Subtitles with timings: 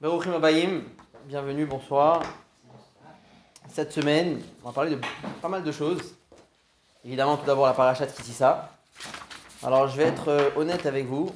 [0.00, 0.82] Baruchim Abayim,
[1.26, 2.22] bienvenue, bonsoir.
[3.68, 5.00] Cette semaine, on va parler de
[5.42, 6.14] pas mal de choses.
[7.04, 8.70] Évidemment, tout d'abord la paracha de Kitissa.
[9.64, 11.34] Alors, je vais être euh, honnête avec vous,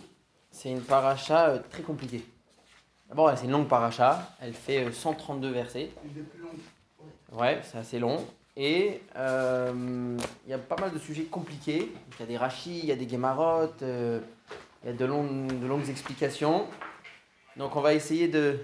[0.52, 2.24] c'est une paracha euh, très compliquée.
[3.08, 5.90] D'abord, c'est une longue paracha, elle fait euh, 132 versets.
[7.32, 8.24] Ouais, c'est assez long.
[8.56, 10.16] Et euh,
[10.46, 11.90] il y a pas mal de sujets compliqués.
[12.12, 14.20] Il y a des rachis, il y a des guémarottes, euh,
[14.82, 16.66] il y a de longues, explications.
[17.56, 18.58] Donc on va essayer de...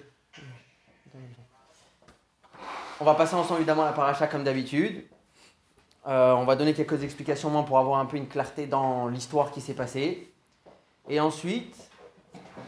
[3.00, 5.04] On va passer ensemble évidemment la paracha comme d'habitude.
[6.06, 9.60] Euh, on va donner quelques explications pour avoir un peu une clarté dans l'histoire qui
[9.60, 10.32] s'est passée.
[11.08, 11.76] Et ensuite,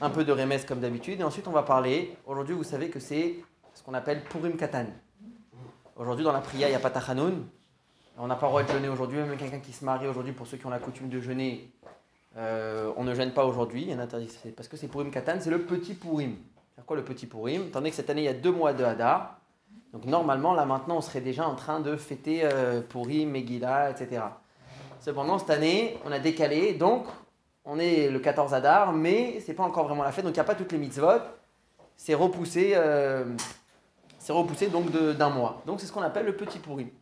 [0.00, 1.20] un peu de remès comme d'habitude.
[1.20, 3.36] Et ensuite on va parler, aujourd'hui vous savez que c'est
[3.74, 4.86] ce qu'on appelle Purim Katan.
[6.00, 7.46] Aujourd'hui, dans la prière, il n'y a pas Tachanoun.
[8.16, 9.18] On n'a pas le droit de jeûner aujourd'hui.
[9.18, 11.70] Même quelqu'un qui se marie aujourd'hui, pour ceux qui ont la coutume de jeûner,
[12.36, 13.82] euh, on ne gêne pas aujourd'hui.
[13.82, 14.06] Il y en a
[14.56, 16.36] parce que c'est Purim Katan, c'est le petit Purim.
[16.76, 18.72] C'est quoi le petit Purim Étant donné que cette année, il y a deux mois
[18.72, 19.38] de Hadar.
[19.92, 24.22] Donc normalement, là maintenant, on serait déjà en train de fêter euh, Purim, Megillah, etc.
[25.00, 26.74] Cependant, cette année, on a décalé.
[26.74, 27.06] Donc,
[27.64, 30.24] on est le 14 Hadar, mais c'est pas encore vraiment la fête.
[30.24, 31.20] Donc, il n'y a pas toutes les mitzvot.
[31.96, 32.72] C'est repoussé.
[32.74, 33.24] euh,
[34.20, 35.62] c'est repoussé donc d'un mois.
[35.66, 36.92] Donc c'est ce qu'on appelle le petit pourri.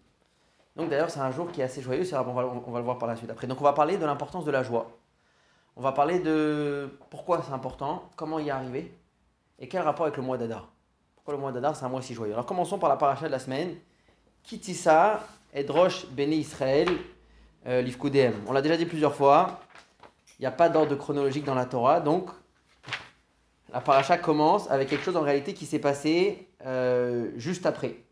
[0.76, 3.08] Donc d'ailleurs c'est un jour qui est assez joyeux, va, on va le voir par
[3.08, 3.48] la suite après.
[3.48, 4.97] Donc on va parler de l'importance de la joie.
[5.78, 8.92] On va parler de pourquoi c'est important, comment y arriver
[9.60, 10.72] et quel rapport avec le mois d'Adar.
[11.14, 12.32] Pourquoi le mois d'Adar c'est un mois si joyeux.
[12.32, 13.76] Alors commençons par la paracha de la semaine.
[14.42, 15.20] Kitissa,
[15.54, 16.88] Edrosh, Béné Israël,
[17.66, 17.88] euh.
[18.48, 19.60] On l'a déjà dit plusieurs fois,
[20.40, 22.28] il n'y a pas d'ordre chronologique dans la Torah, donc
[23.72, 28.02] la paracha commence avec quelque chose en réalité qui s'est passé euh, juste après.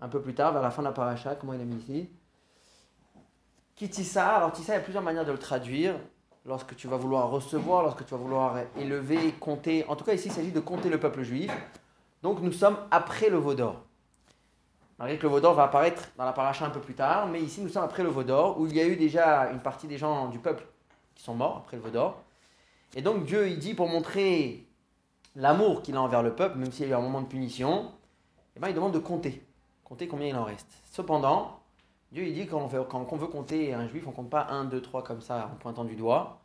[0.00, 2.08] Un peu plus tard, vers la fin de la paracha, comment il a mis ici
[3.74, 5.96] Kitissa, alors Tissa, il y a plusieurs manières de le traduire.
[6.46, 9.84] Lorsque tu vas vouloir recevoir, lorsque tu vas vouloir élever, compter.
[9.88, 11.52] En tout cas, ici, il s'agit de compter le peuple juif.
[12.22, 13.82] Donc, nous sommes après le veau d'or.
[14.98, 17.40] Malgré que le veau d'or va apparaître dans la paracha un peu plus tard, mais
[17.40, 19.86] ici, nous sommes après le veau d'or, où il y a eu déjà une partie
[19.86, 20.66] des gens du peuple
[21.14, 22.22] qui sont morts après le veau d'or.
[22.94, 24.66] Et donc, Dieu, il dit pour montrer
[25.36, 27.92] l'amour qu'il a envers le peuple, même s'il y a eu un moment de punition,
[28.56, 29.46] eh ben, il demande de compter.
[29.84, 30.68] Compter combien il en reste.
[30.90, 31.59] Cependant,
[32.12, 32.66] Dieu il dit quand on,
[33.16, 35.94] veut compter un juif, on compte pas 1, 2, 3 comme ça en pointant du
[35.94, 36.40] doigt.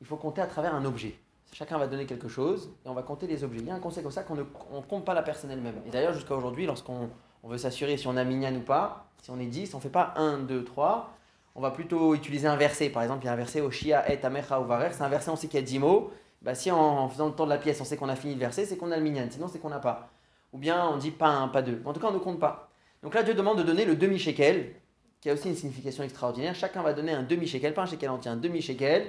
[0.00, 1.18] Il faut compter à travers un objet.
[1.52, 3.60] Chacun va donner quelque chose et on va compter les objets.
[3.60, 5.80] Il y a un conseil comme ça qu'on ne on compte pas la personne elle-même.
[5.86, 7.08] Et d'ailleurs, jusqu'à aujourd'hui, lorsqu'on
[7.42, 9.82] on veut s'assurer si on a minyan ou pas, si on est 10, on ne
[9.82, 11.10] fait pas 1, 2, 3.
[11.54, 12.90] On va plutôt utiliser un verset.
[12.90, 14.66] Par exemple, il y a un verset au Shia et Amecha ou.
[14.90, 16.10] C'est un verset, on sait qu'il y a 10 mots.
[16.42, 18.40] Bah, si en, faisant le tour de la pièce, on sait qu'on a fini le
[18.40, 19.26] verset, c'est qu'on a le minyan.
[19.30, 20.10] Sinon, c'est qu'on n'a pas.
[20.52, 21.80] Ou bien on dit pas un, pas deux.
[21.86, 22.65] En tout cas, on ne compte pas.
[23.06, 24.72] Donc là, Dieu demande de donner le demi-shekel,
[25.20, 26.56] qui a aussi une signification extraordinaire.
[26.56, 29.06] Chacun va donner un demi-shekel, pas un shekel entier, un demi-shekel,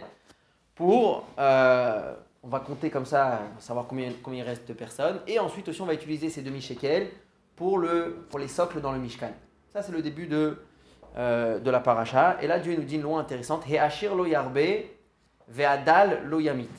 [0.76, 1.28] pour.
[1.40, 2.14] euh,
[2.44, 5.20] on va compter comme ça, savoir combien, combien il reste de personnes.
[5.26, 7.08] Et ensuite aussi, on va utiliser ces demi-shekels
[7.56, 9.32] pour, le, pour les socles dans le Mishkan.
[9.74, 10.60] Ça, c'est le début de,
[11.18, 12.38] euh, de la paracha.
[12.40, 14.60] Et là, Dieu nous dit une loi intéressante Heashir lo yarbe,
[15.48, 16.70] ve'adal lo yamit.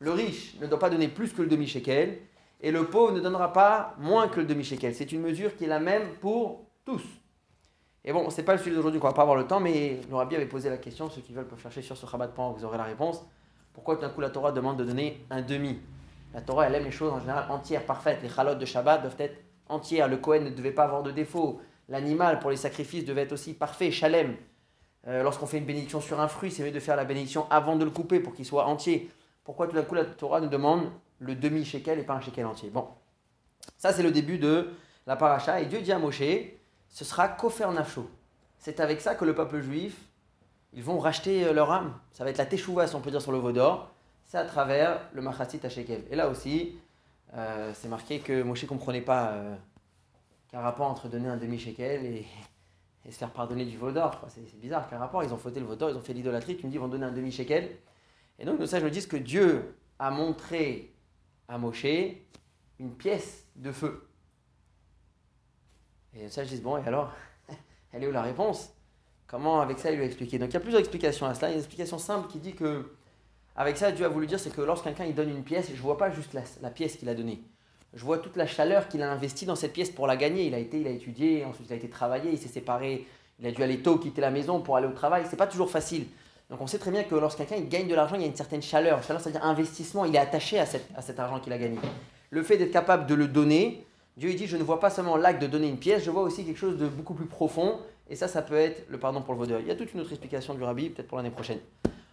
[0.00, 2.18] Le riche ne doit pas donner plus que le demi-shekel,
[2.60, 4.94] et le pauvre ne donnera pas moins que le demi-shekel.
[4.94, 7.02] C'est une mesure qui est la même pour tous.
[8.04, 10.16] Et bon, c'est pas le sujet d'aujourd'hui qu'on va pas avoir le temps, mais le
[10.16, 12.84] avait posé la question, ceux qui veulent peuvent chercher sur ce rabat vous aurez la
[12.84, 13.24] réponse.
[13.74, 15.80] Pourquoi tout d'un coup la Torah demande de donner un demi?
[16.32, 18.22] La Torah, elle aime les choses en général entières, parfaites.
[18.22, 19.36] Les chalotes de Shabbat doivent être
[19.68, 20.08] entières.
[20.08, 21.60] Le Kohen ne devait pas avoir de défaut.
[21.88, 24.36] L'animal pour les sacrifices devait être aussi parfait, chalem.
[25.06, 27.76] Euh, Lorsqu'on fait une bénédiction sur un fruit, c'est mieux de faire la bénédiction avant
[27.76, 29.10] de le couper pour qu'il soit entier.
[29.44, 32.70] Pourquoi tout d'un coup la Torah nous demande le demi-shekel et pas un shekel entier
[32.70, 32.88] Bon,
[33.78, 34.70] ça c'est le début de
[35.06, 35.60] la paracha.
[35.60, 36.22] Et Dieu dit à Moshe,
[36.88, 38.08] ce sera kofer nafsho.
[38.58, 39.96] C'est avec ça que le peuple juif,
[40.72, 41.94] ils vont racheter euh, leur âme.
[42.12, 43.90] Ça va être la teshuva, si on peut dire, sur le veau d'or.
[44.24, 46.04] C'est à travers le machatzit à shekel.
[46.10, 46.76] Et là aussi,
[47.34, 49.56] euh, c'est marqué que Moshe ne comprenait pas euh,
[50.48, 52.26] qu'un rapport entre donner un demi-shekel et,
[53.04, 54.20] et se faire pardonner du veau d'or.
[54.28, 56.66] C'est bizarre qu'un rapport, ils ont fauté le veau d'or, ils ont fait l'idolâtrie, tu
[56.66, 57.70] me dis ils vont donner un demi-shekel.
[58.38, 60.92] Et donc, nos sages me disent que Dieu a montré
[61.48, 61.86] à Moshe
[62.78, 64.06] une pièce de feu.
[66.14, 67.12] Et nos sages disent, bon, et alors
[67.92, 68.70] Elle est où la réponse?
[69.26, 70.38] Comment avec ça il lui a expliqué?
[70.38, 71.48] Donc il y a plusieurs explications à cela.
[71.48, 72.92] Il y a une explication simple qui dit que
[73.56, 75.80] avec ça Dieu a voulu dire c'est que lorsqu'un quelqu'un il donne une pièce, je
[75.80, 77.42] vois pas juste la, la pièce qu'il a donnée.
[77.94, 80.46] Je vois toute la chaleur qu'il a investie dans cette pièce pour la gagner.
[80.46, 83.06] Il a été, il a étudié, ensuite il a été travaillé, il s'est séparé,
[83.40, 85.24] il a dû aller tôt quitter la maison pour aller au travail.
[85.28, 86.06] C'est pas toujours facile.
[86.50, 88.36] Donc on sait très bien que lorsqu'un quelqu'un gagne de l'argent, il y a une
[88.36, 89.02] certaine chaleur.
[89.02, 90.04] Chaleur, c'est-à-dire investissement.
[90.04, 90.64] Il est attaché à,
[90.94, 91.78] à cet argent qu'il a gagné.
[92.30, 93.84] Le fait d'être capable de le donner,
[94.16, 96.44] Dieu dit je ne vois pas seulement l'acte de donner une pièce, je vois aussi
[96.44, 97.80] quelque chose de beaucoup plus profond.
[98.08, 99.58] Et ça, ça peut être le pardon pour le vaudeur.
[99.60, 101.58] Il y a toute une autre explication du rabbi, peut-être pour l'année prochaine.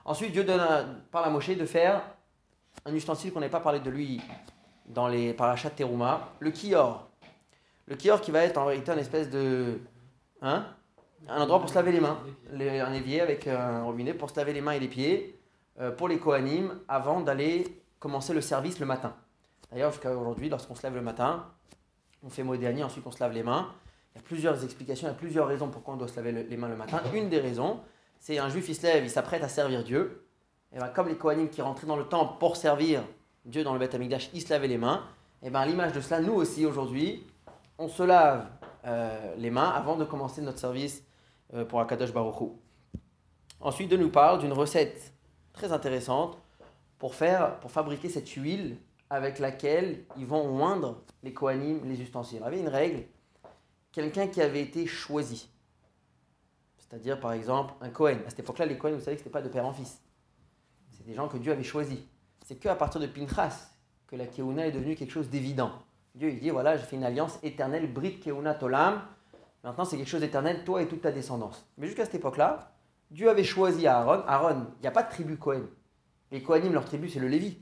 [0.06, 2.02] Ensuite, Dieu donne à- parle à Moshe de faire
[2.86, 4.20] un ustensile qu'on n'avait pas parlé de lui
[4.88, 7.08] dans les parachats Teruma, le kior.
[7.86, 9.80] Le kior qui va être en réalité une espèce de.
[10.42, 10.66] Hein
[11.28, 12.20] un endroit pour se laver les mains.
[12.52, 15.40] un évier avec un robinet pour se laver les mains et les pieds
[15.80, 19.16] euh, pour les Kohanim avant d'aller commencer le service le matin.
[19.72, 21.48] D'ailleurs, jusqu'à aujourd'hui, lorsqu'on se lève le matin,
[22.22, 23.72] on fait Modéani, ensuite on se lave les mains.
[24.14, 26.32] Il y a plusieurs explications, il y a plusieurs raisons pourquoi on doit se laver
[26.32, 27.02] les mains le matin.
[27.14, 27.80] Une des raisons,
[28.20, 30.28] c'est un juif, il se lève, il s'apprête à servir Dieu.
[30.72, 33.02] Et bien, comme les Kohanim qui rentraient dans le temple pour servir
[33.46, 35.04] Dieu dans le Beth Amikdash, ils se lavaient les mains.
[35.42, 37.26] Et bien, l'image de cela, nous aussi aujourd'hui,
[37.80, 38.46] on se lave
[38.86, 41.13] euh, les mains avant de commencer notre service euh,
[41.70, 42.50] pour Akadosh Baruch
[43.60, 45.14] Ensuite, de nous parle d'une recette
[45.54, 46.38] très intéressante
[47.00, 48.78] pour, faire, pour fabriquer cette huile
[49.10, 52.40] avec laquelle ils vont oindre les Kohanim, les ustensiles.
[52.40, 53.04] Il y avait une règle,
[53.92, 55.50] quelqu'un qui avait été choisi.
[56.78, 58.20] C'est-à-dire, par exemple, un Kohen.
[58.26, 60.02] À cette époque-là, les Kohen, vous savez que ce n'était pas de père en fils.
[60.92, 62.00] C'est des gens que Dieu avait choisis.
[62.46, 63.70] C'est qu'à partir de Pinchas
[64.08, 65.72] que la Keuna est devenue quelque chose d'évident.
[66.14, 69.02] Dieu, il dit, voilà, j'ai fait une alliance éternelle, Brit Keuna Tolam.
[69.64, 71.66] Maintenant, c'est quelque chose d'éternel, toi et toute ta descendance.
[71.78, 72.72] Mais jusqu'à cette époque-là,
[73.12, 74.24] Dieu avait choisi Aaron.
[74.28, 75.64] Aaron, il n'y a pas de tribu Cohen.
[76.32, 77.58] Les Kohanim, leur tribu, c'est le Lévi.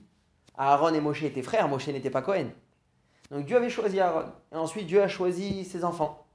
[0.57, 2.47] Aaron et Moshe étaient frères, Moshe n'était pas Cohen.
[3.29, 4.25] Donc Dieu avait choisi Aaron.
[4.51, 6.25] Et ensuite, Dieu a choisi ses enfants.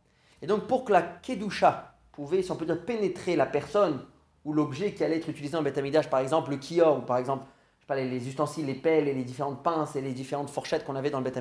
[0.42, 4.04] Et donc, pour que la Kedusha pouvait, si on peut dire, pénétrer la personne
[4.44, 7.44] ou l'objet qui allait être utilisé en Beth par exemple le kior, ou par exemple
[7.88, 11.10] je les, ustensiles, les pelles et les différentes pinces et les différentes fourchettes qu'on avait
[11.10, 11.36] dans le Beth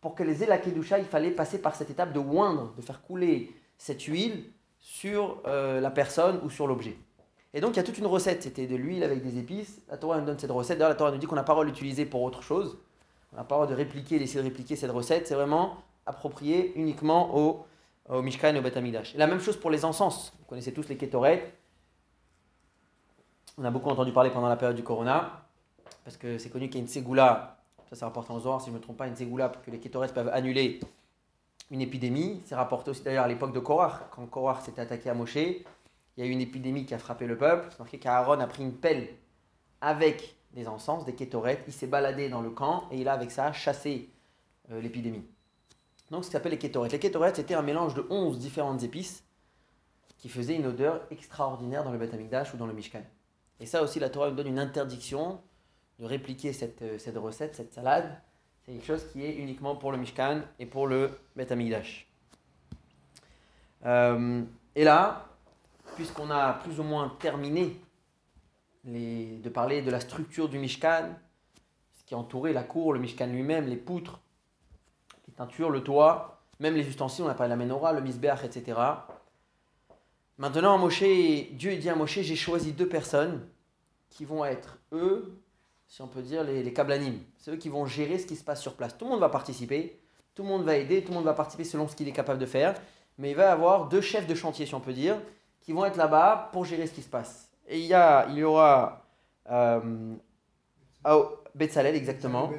[0.00, 3.02] pour qu'elles aient la Kedusha, il fallait passer par cette étape de oindre, de faire
[3.02, 4.44] couler cette huile
[4.78, 6.96] sur euh, la personne ou sur l'objet.
[7.54, 9.80] Et donc il y a toute une recette, c'était de l'huile avec des épices.
[9.88, 10.78] La Torah nous donne cette recette.
[10.78, 12.78] D'ailleurs, la Torah nous dit qu'on n'a pas le droit d'utiliser pour autre chose.
[13.32, 15.26] On n'a pas le droit de répliquer, d'essayer de répliquer cette recette.
[15.26, 17.66] C'est vraiment approprié uniquement au,
[18.08, 20.32] au Mishkan et au Et la même chose pour les encens.
[20.38, 21.52] Vous connaissez tous les kétorettes.
[23.56, 25.42] On a beaucoup entendu parler pendant la période du Corona,
[26.04, 27.57] parce que c'est connu qu'il y a une ségoula
[27.90, 29.78] ça c'est rapporté en Zohar, si je ne me trompe pas, une ségoula, que les
[29.78, 30.80] kétorès peuvent annuler
[31.70, 32.42] une épidémie.
[32.44, 35.64] C'est rapporté aussi d'ailleurs à l'époque de Korah, quand Korah s'était attaqué à Moshe, il
[36.16, 37.68] y a eu une épidémie qui a frappé le peuple.
[37.70, 39.08] C'est marqué qu'Aaron a pris une pelle
[39.80, 43.30] avec des encens, des kétorettes, il s'est baladé dans le camp et il a avec
[43.30, 44.10] ça chassé
[44.72, 45.24] euh, l'épidémie.
[46.10, 46.92] Donc ce s'appelle les kétorettes.
[46.92, 49.22] Les kétorettes c'était un mélange de 11 différentes épices
[50.18, 53.02] qui faisaient une odeur extraordinaire dans le Beth Amikdash ou dans le Mishkan.
[53.60, 55.40] Et ça aussi, la Torah nous donne une interdiction
[55.98, 58.20] de répliquer cette, euh, cette recette, cette salade.
[58.64, 61.48] C'est quelque chose qui est uniquement pour le Mishkan et pour le Bet
[63.86, 64.42] euh,
[64.74, 65.26] et là,
[65.94, 67.80] puisqu'on a plus ou moins terminé
[68.84, 71.10] les, de parler de la structure du Mishkan,
[71.94, 74.20] ce qui entourait la cour, le Mishkan lui-même, les poutres,
[75.26, 78.44] les teintures, le toit, même les ustensiles, on a parlé de la menorah, le misbeach,
[78.44, 78.78] etc.
[80.38, 81.02] Maintenant, Moshe,
[81.52, 83.46] Dieu dit à Moshe, j'ai choisi deux personnes
[84.10, 85.38] qui vont être, eux,
[85.88, 87.18] si on peut dire, les, les kablanim.
[87.38, 88.96] C'est eux qui vont gérer ce qui se passe sur place.
[88.96, 89.98] Tout le monde va participer,
[90.34, 92.38] tout le monde va aider, tout le monde va participer selon ce qu'il est capable
[92.38, 92.74] de faire.
[93.16, 95.16] Mais il va y avoir deux chefs de chantier, si on peut dire,
[95.62, 97.50] qui vont être là-bas pour gérer ce qui se passe.
[97.66, 99.04] Et il y, a, il y aura
[99.50, 100.14] euh,
[101.54, 102.52] Betzalel, exactement.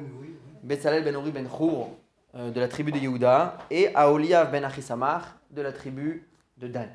[0.62, 1.90] Betzalel ben Uri ben Chour
[2.34, 6.28] euh, de la tribu de Yehuda et Aoliav ben Achisamach de la tribu
[6.58, 6.90] de Dan.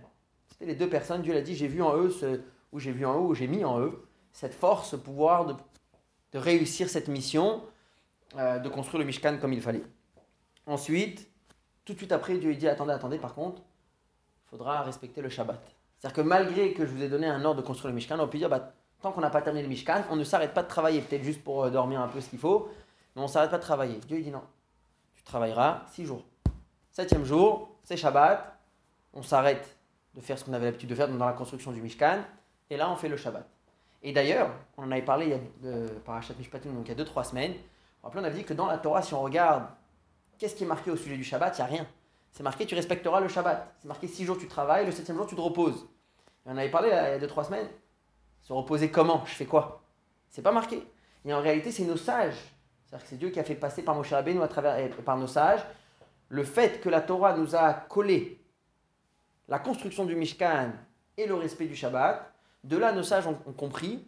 [0.47, 2.41] C'était les deux personnes, Dieu l'a dit, j'ai vu en eux, ce,
[2.71, 5.55] ou j'ai vu en eux, ou j'ai mis en eux, cette force, ce pouvoir de
[6.35, 7.63] de réussir cette mission
[8.37, 9.83] euh, de construire le Mishkan comme il fallait.
[10.67, 11.29] Ensuite,
[11.85, 15.61] tout de suite après, Dieu dit attendez, attendez, par contre, il faudra respecter le Shabbat.
[15.97, 18.27] C'est-à-dire que malgré que je vous ai donné un ordre de construire le Mishkan, on
[18.27, 20.67] peut dire bah, tant qu'on n'a pas terminé le Mishkan, on ne s'arrête pas de
[20.67, 22.69] travailler, peut-être juste pour euh, dormir un peu ce qu'il faut,
[23.15, 23.97] mais on ne s'arrête pas de travailler.
[24.05, 24.43] Dieu dit non,
[25.13, 26.25] tu travailleras six jours.
[26.91, 28.59] Septième jour, c'est Shabbat,
[29.13, 29.77] on s'arrête
[30.13, 32.19] de faire ce qu'on avait l'habitude de faire dans la construction du Mishkan,
[32.69, 33.47] et là on fait le Shabbat.
[34.05, 37.23] Et d'ailleurs, on en avait parlé il euh, par Mishpatim, donc il y a 2-3
[37.31, 37.55] semaines.
[38.03, 39.65] on avait dit que dans la Torah, si on regarde
[40.37, 41.87] qu'est-ce qui est marqué au sujet du Shabbat, il n'y a rien.
[42.31, 43.73] C'est marqué tu respecteras le Shabbat.
[43.79, 45.87] C'est marqué 6 jours tu travailles, le 7 jour tu te reposes.
[46.45, 47.67] Et on avait parlé il y a 2-3 semaines.
[48.41, 49.25] Se reposer comment?
[49.25, 49.81] Je fais quoi?
[50.29, 50.85] C'est pas marqué.
[51.25, 52.37] Et en réalité, c'est nos sages.
[52.85, 55.25] C'est-à-dire que c'est Dieu qui a fait passer par Moshe Rabbeinu à travers, par nos
[55.25, 55.65] sages
[56.29, 58.39] le fait que la Torah nous a collé
[59.47, 60.73] la construction du Mishkan
[61.17, 62.34] et le respect du Shabbat
[62.65, 64.05] de là, nos sages ont, compris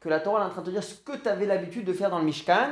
[0.00, 1.92] que la Torah est en train de te dire ce que tu avais l'habitude de
[1.92, 2.70] faire dans le Mishkan,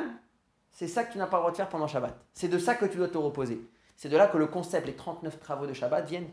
[0.70, 2.16] c'est ça que tu n'as pas le droit de faire pendant Shabbat.
[2.32, 3.60] C'est de ça que tu dois te reposer.
[3.96, 6.28] C'est de là que le concept, les 39 travaux de Shabbat viennent.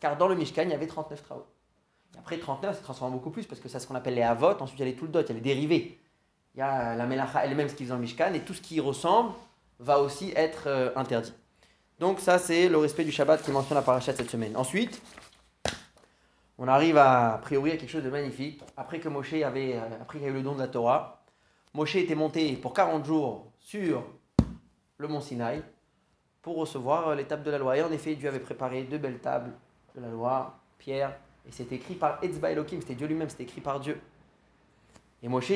[0.00, 1.46] Car dans le Mishkan, il y avait 39 travaux.
[2.16, 4.56] après 39, ça se transforme beaucoup plus parce que c'est ce qu'on appelle les Avot.
[4.60, 5.98] Ensuite, il y a les Tuldot, il y a les dérivés.
[6.54, 8.32] Il y a la Melacha elle-même, ce qui vient dans Mishkan.
[8.34, 9.32] Et tout ce qui y ressemble
[9.80, 11.34] va aussi être euh, interdit.
[11.98, 14.56] Donc, ça, c'est le respect du Shabbat qui mentionne la paracha cette semaine.
[14.56, 15.02] Ensuite,
[16.58, 18.62] on arrive à, a priori à quelque chose de magnifique.
[18.76, 21.22] Après que Moshe avait, euh, après qu'il a eu le don de la Torah,
[21.72, 24.04] Moshe était monté pour 40 jours sur
[24.98, 25.62] le mont Sinaï
[26.42, 27.76] pour recevoir l'étape de la loi.
[27.76, 29.52] Et en effet, Dieu avait préparé deux belles tables
[29.94, 31.16] de la loi, pierre,
[31.48, 34.00] et c'était écrit par Etzba Elohim, c'était Dieu lui-même, c'était écrit par Dieu.
[35.22, 35.52] Et Moshe,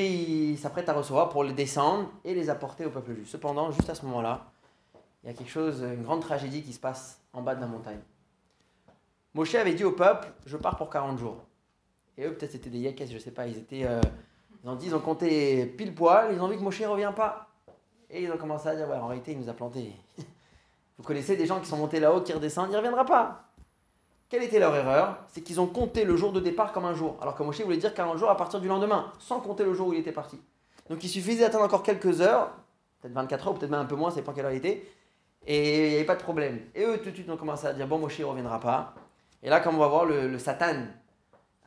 [0.57, 3.29] s'apprête à recevoir pour les descendre et les apporter au peuple juif.
[3.29, 4.51] Cependant, juste à ce moment-là,
[5.23, 7.67] il y a quelque chose, une grande tragédie qui se passe en bas de la
[7.67, 7.99] montagne.
[9.33, 11.37] Moshe avait dit au peuple, je pars pour 40 jours.
[12.17, 13.85] Et eux, peut-être c'était des yakes, je sais pas, ils étaient...
[13.85, 14.01] Euh,
[14.63, 17.11] ils ont dit, ils ont compté pile poil, ils ont vu que Moshe ne revient
[17.13, 17.49] pas.
[18.09, 19.91] Et ils ont commencé à dire, ouais, en réalité, il nous a plantés.
[20.97, 23.49] Vous connaissez des gens qui sont montés là-haut, qui redescendent, il ne reviendra pas.
[24.29, 25.17] Quelle était leur erreur?
[25.27, 27.77] C'est qu'ils ont compté le jour de départ comme un jour, alors que Moshe voulait
[27.77, 30.39] dire 40 jours à partir du lendemain, sans compter le jour où il était parti.
[30.89, 32.51] Donc il suffisait d'attendre encore quelques heures,
[33.01, 34.87] peut-être 24 heures, peut-être même un peu moins, c'est pas quelle heure il était,
[35.45, 36.61] et il n'y avait pas de problème.
[36.73, 38.93] Et eux, tout de suite, ont commencé à dire, bon, Moshe ne reviendra pas.
[39.43, 40.85] Et là, comme on va voir, le, Satan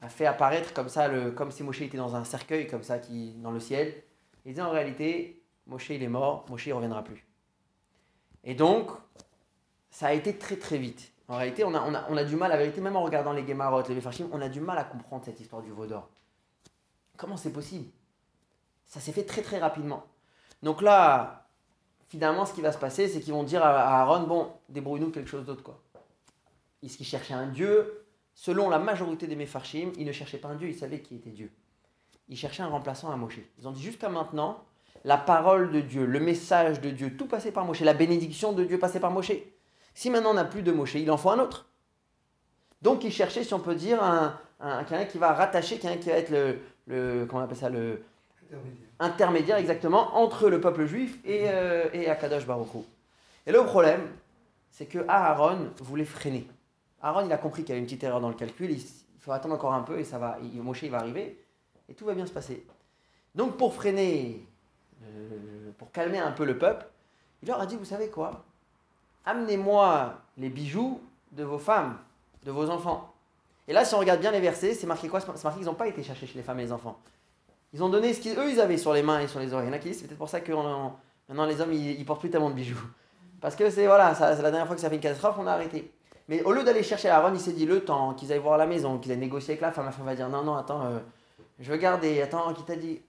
[0.00, 3.50] a fait apparaître comme ça, comme si Moshe était dans un cercueil, comme ça, dans
[3.50, 4.02] le ciel.
[4.44, 7.26] Il disait en réalité, Moshe il est mort, Moshe ne reviendra plus.
[8.44, 8.90] Et donc,
[9.90, 11.12] ça a été très très vite.
[11.28, 13.32] En réalité, on a, on a, on a du mal, la vérité, même en regardant
[13.32, 16.08] les Gemarot, les Mefarshim, on a du mal à comprendre cette histoire du veau d'or.
[17.16, 17.90] Comment c'est possible?
[18.86, 20.04] Ça s'est fait très très rapidement.
[20.62, 21.48] Donc là,
[22.08, 25.28] finalement, ce qui va se passer, c'est qu'ils vont dire à Aaron, bon, débrouille-nous quelque
[25.28, 25.82] chose d'autre, quoi.
[26.86, 30.56] Est-ce qu'ils cherchaient un Dieu Selon la majorité des Mefarshim, ils ne cherchaient pas un
[30.56, 31.50] Dieu, ils savaient qui était Dieu.
[32.28, 33.38] Ils cherchaient un remplaçant à Moshe.
[33.58, 34.62] Ils ont dit jusqu'à maintenant,
[35.04, 38.64] la parole de Dieu, le message de Dieu, tout passait par Moshe, la bénédiction de
[38.64, 39.32] Dieu passait par Moshe.
[39.94, 41.66] Si maintenant on n'a plus de Moshe, il en faut un autre.
[42.82, 44.38] Donc ils cherchaient, si on peut dire, un,
[44.84, 48.02] quelqu'un qui va rattacher, quelqu'un qui va être le, le comment on appelle ça, le
[48.98, 49.56] intermédiaire.
[49.56, 52.68] exactement entre le peuple juif et, euh, et Akadosh Baruch
[53.46, 54.08] Et le problème,
[54.70, 56.46] c'est que Aaron voulait freiner.
[57.02, 58.82] Aaron, il a compris qu'il y avait une petite erreur dans le calcul, il,
[59.20, 61.44] faut attendre encore un peu et ça va, il, Moshe il va arriver
[61.88, 62.64] et tout va bien se passer.
[63.34, 64.46] Donc pour freiner,
[65.02, 66.86] euh, pour calmer un peu le peuple,
[67.42, 68.44] il leur a dit, vous savez quoi?
[69.24, 71.00] Amenez-moi les bijoux
[71.32, 71.98] de vos femmes,
[72.44, 73.12] de vos enfants.
[73.68, 75.20] Et là, si on regarde bien les versets, c'est marqué quoi?
[75.20, 76.98] C'est marqué qu'ils n'ont pas été cherchés chez les femmes et les enfants.
[77.72, 79.66] Ils ont donné ce qu'eux, ils avaient sur les mains et sur les oreilles.
[79.66, 82.20] Il y en a qui c'est peut-être pour ça que maintenant les hommes, ils, portent
[82.20, 82.80] plus tellement de bijoux.
[83.40, 85.52] Parce que c'est voilà, c'est la dernière fois que ça fait une catastrophe, on a
[85.52, 85.92] arrêté.
[86.28, 88.66] Mais au lieu d'aller chercher Aaron, il s'est dit le temps qu'ils aillent voir la
[88.66, 89.84] maison, qu'ils aient négocié avec la femme.
[89.84, 90.98] La femme va dire non, non, attends, euh,
[91.60, 92.20] je veux garder.
[92.22, 93.00] Attends, qui t'a dit?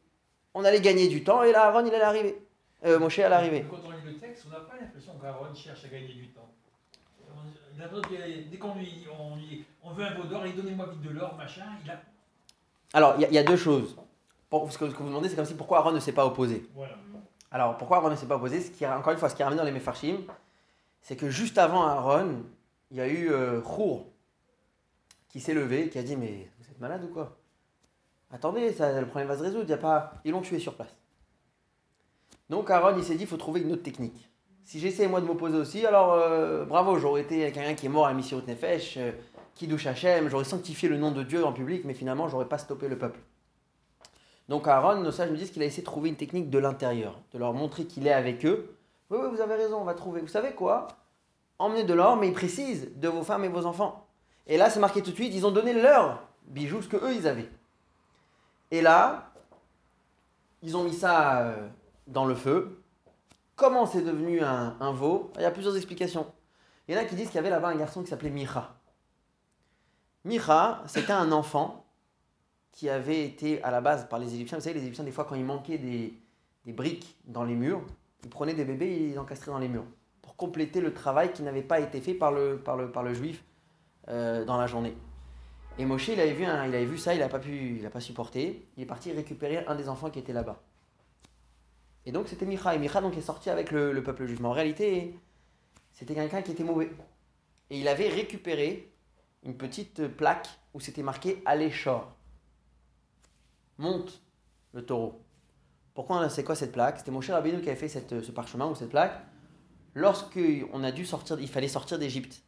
[0.53, 2.41] On allait gagner du temps et là, Aaron, il allait arriver.
[2.85, 3.65] Euh, Moshe à l'arrivée.
[3.69, 6.49] Quand on lit le texte, on n'a pas l'impression qu'Aaron cherche à gagner du temps.
[8.51, 9.07] Dès qu'on lui,
[9.83, 12.01] on, veut un veau d'or, et donnez-moi vite de l'or, machin, il a...
[12.93, 13.95] Alors, il y, a deux choses.
[14.49, 16.67] Pour, ce que vous demandez, c'est comme si pourquoi Aaron ne s'est pas opposé.
[16.73, 16.93] Voilà.
[17.51, 18.61] Alors, pourquoi Aaron ne s'est pas opposé?
[18.61, 20.17] Ce qui, Encore une fois, ce qui est ramené dans les Mefarshim,
[21.01, 22.43] c'est que juste avant Aaron,
[22.91, 23.61] il y a eu euh,
[25.29, 27.37] qui s'est levé, qui a dit Mais vous êtes malade ou quoi?
[28.31, 29.69] Attendez, ça, le problème va se résoudre.
[29.69, 30.13] Y a pas...
[30.25, 30.95] Ils l'ont tué sur place.
[32.49, 34.29] Donc Aaron, il s'est dit, il faut trouver une autre technique.
[34.63, 38.05] Si j'essaie moi de m'opposer aussi, alors euh, bravo, j'aurais été quelqu'un qui est mort
[38.05, 39.11] à mission Nefesh, euh,
[39.55, 42.57] qui douche Hachem, j'aurais sanctifié le nom de Dieu en public, mais finalement, j'aurais pas
[42.57, 43.19] stoppé le peuple.
[44.49, 47.19] Donc Aaron, nos sages me disent qu'il a essayé de trouver une technique de l'intérieur,
[47.33, 48.77] de leur montrer qu'il est avec eux.
[49.09, 50.21] Oui, oui, vous avez raison, on va trouver.
[50.21, 50.87] Vous savez quoi?
[51.59, 54.07] Emmenez de l'or, mais il précise, de vos femmes et vos enfants.
[54.45, 57.13] Et là, c'est marqué tout de suite, ils ont donné leur bijoux, ce que eux,
[57.13, 57.49] ils avaient.
[58.71, 59.31] Et là,
[60.61, 61.67] ils ont mis ça euh,
[62.07, 62.81] dans le feu.
[63.55, 65.31] Comment c'est devenu un, veau?
[65.35, 66.31] Il y a plusieurs explications.
[66.87, 68.75] Il y en a qui disent qu'il y avait là-bas un garçon qui s'appelait Micha.
[70.25, 71.85] Micha, c'était un enfant
[72.71, 74.59] qui avait été à la base par les Égyptiens.
[74.59, 76.13] Vous savez, les Égyptiens, des fois, quand il manquait des,
[76.71, 77.81] briques dans les murs,
[78.23, 79.85] ils prenaient des bébés et ils les encastraient dans les murs
[80.37, 83.43] compléter le travail qui n'avait pas été fait par le, par le, par le juif
[84.07, 84.95] euh, dans la journée.
[85.79, 87.89] Et Moshe, il avait vu, il avait vu ça, il n'a pas pu, il a
[87.89, 88.67] pas supporté.
[88.77, 90.61] Il est parti récupérer un des enfants qui était là-bas.
[92.05, 92.73] Et donc c'était Micha.
[92.73, 94.39] Et Micha donc, est sorti avec le, peuple juif.
[94.39, 95.19] Mais en réalité,
[95.91, 96.89] c'était quelqu'un qui était mauvais.
[97.69, 98.91] Et il avait récupéré
[99.43, 102.11] une petite plaque où c'était marqué Aléchor.
[103.77, 104.21] Monte
[104.73, 105.21] le taureau.
[105.93, 106.99] Pourquoi c'est quoi cette plaque?
[106.99, 109.19] C'était mon cher Rabbeinu qui avait fait cette, ce parchemin ou cette plaque.
[109.93, 112.43] Lorsqu'on a dû sortir, il fallait sortir d'Égypte.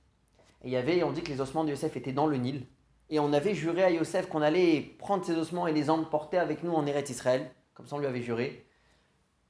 [0.64, 2.66] Et il y avait, on dit que les ossements de Yosef étaient dans le Nil.
[3.10, 6.64] Et on avait juré à Yosef qu'on allait prendre ces ossements et les emporter avec
[6.64, 7.50] nous en Eretz Israël.
[7.74, 8.66] Comme ça, on lui avait juré.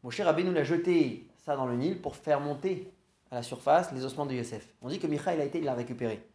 [0.04, 2.94] Mon cher nous a jeté ça dans le Nil pour faire monter
[3.32, 4.68] à la surface les ossements de Yosef.
[4.82, 6.26] On dit que Michael a été, il l'a récupéré.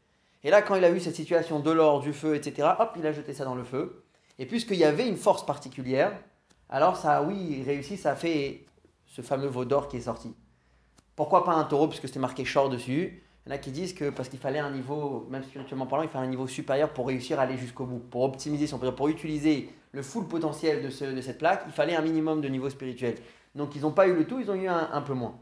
[0.42, 3.06] Et là, quand il a vu cette situation de l'or, du feu, etc., hop, il
[3.06, 4.04] a jeté ça dans le feu.
[4.38, 6.12] Et puisqu'il y avait une force particulière,
[6.68, 8.66] alors ça, oui, il réussit, ça a fait
[9.06, 10.34] ce fameux veau d'or qui est sorti.
[11.16, 13.22] Pourquoi pas un taureau, puisque c'était marqué short dessus?
[13.46, 16.04] Il y en a qui disent que parce qu'il fallait un niveau, même spirituellement parlant,
[16.04, 19.08] il fallait un niveau supérieur pour réussir à aller jusqu'au bout, pour optimiser, son pour
[19.08, 22.68] utiliser le full potentiel de, ce, de cette plaque, il fallait un minimum de niveau
[22.70, 23.16] spirituel.
[23.54, 25.36] Donc ils n'ont pas eu le tout, ils ont eu un, peu moins.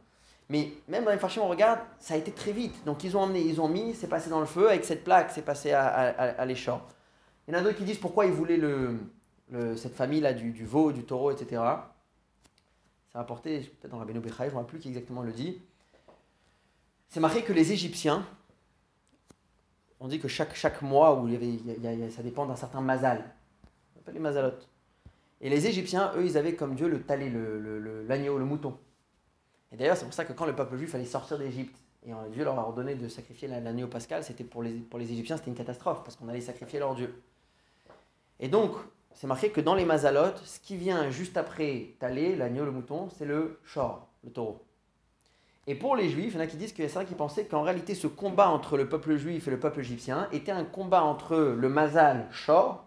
[0.49, 2.85] Mais même dans les farchim, on regarde, ça a été très vite.
[2.85, 5.31] Donc ils ont emmené, ils ont mis, c'est passé dans le feu, avec cette plaque,
[5.31, 6.47] c'est passé à, à.
[6.47, 8.61] Il y en a d'autres qui disent pourquoi ils voulaient
[9.77, 11.63] cette famille-là du, veau, du taureau, etc.
[13.13, 15.61] Ça a apporté, peut-être dans la je ne rappelle plus qui exactement le dit.
[17.09, 18.27] C'est marqué que les Égyptiens,
[20.01, 23.35] on dit que chaque, chaque mois, où il y avait, ça dépend d'un certain mazal,
[23.95, 24.67] on appelle les mazalotes.
[25.43, 28.79] Et les Égyptiens, eux, ils avaient comme Dieu le talé, l'agneau, le, le, mouton.
[29.73, 31.77] Et d'ailleurs, c'est pour ça que quand le peuple juif allait sortir d'Égypte,
[32.07, 35.37] et Dieu leur a ordonné de sacrifier l'agneau pascal, c'était pour les, pour les Égyptiens,
[35.37, 37.23] c'était une catastrophe, parce qu'on allait sacrifier leur Dieu.
[38.41, 38.73] Et donc,
[39.15, 43.09] c'est marqué que dans les mazalotes, ce qui vient juste après Talé, l'agneau, le mouton,
[43.17, 44.65] c'est le shor, le taureau.
[45.67, 47.45] Et pour les juifs, il y en a qui disent que c'est ça qui pensaient
[47.45, 51.05] qu'en réalité, ce combat entre le peuple juif et le peuple égyptien était un combat
[51.05, 52.85] entre le mazal shor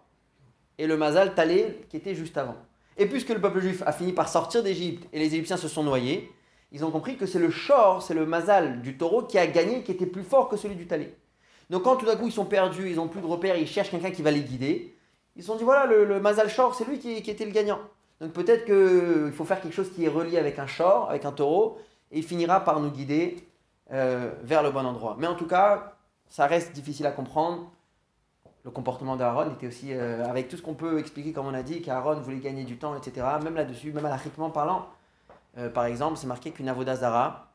[0.78, 2.56] et le mazal Talé qui était juste avant.
[2.98, 5.84] Et puisque le peuple juif a fini par sortir d'Égypte et les Égyptiens se sont
[5.84, 6.30] noyés,
[6.72, 9.82] ils ont compris que c'est le shor, c'est le mazal du taureau qui a gagné,
[9.82, 11.14] qui était plus fort que celui du talé.
[11.70, 13.90] Donc quand tout d'un coup ils sont perdus, ils n'ont plus de repères, ils cherchent
[13.90, 14.95] quelqu'un qui va les guider,
[15.36, 17.78] ils se sont dit voilà, le, le mazal shor, c'est lui qui, était le gagnant.
[18.20, 21.32] Donc peut-être qu'il faut faire quelque chose qui est relié avec un shor, avec un
[21.32, 21.78] taureau,
[22.10, 23.46] et il finira par nous guider
[23.92, 25.16] euh, vers le bon endroit.
[25.18, 25.96] Mais en tout cas,
[26.28, 27.70] ça reste difficile à comprendre.
[28.64, 31.62] Le comportement d'Aaron était aussi, euh, avec tout ce qu'on peut expliquer, comme on a
[31.62, 33.26] dit, qu'Aaron voulait gagner du temps, etc.
[33.44, 34.86] Même là-dessus, même alachiquement parlant,
[35.58, 37.52] euh, par exemple, c'est marqué qu'une avodazara,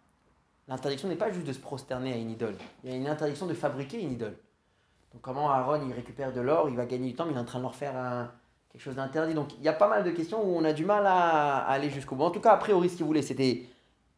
[0.68, 2.56] l'interdiction n'est pas juste de se prosterner à une idole.
[2.84, 4.38] Il y a une interdiction de fabriquer une idole.
[5.14, 7.42] Donc comment Aaron il récupère de l'or, il va gagner du temps, mais il est
[7.42, 8.32] en train de leur faire
[8.72, 9.34] quelque chose d'interdit.
[9.34, 11.90] Donc il y a pas mal de questions où on a du mal à, aller
[11.90, 12.24] jusqu'au bout.
[12.24, 13.66] En tout cas, a priori, ce qu'ils voulaient, c'était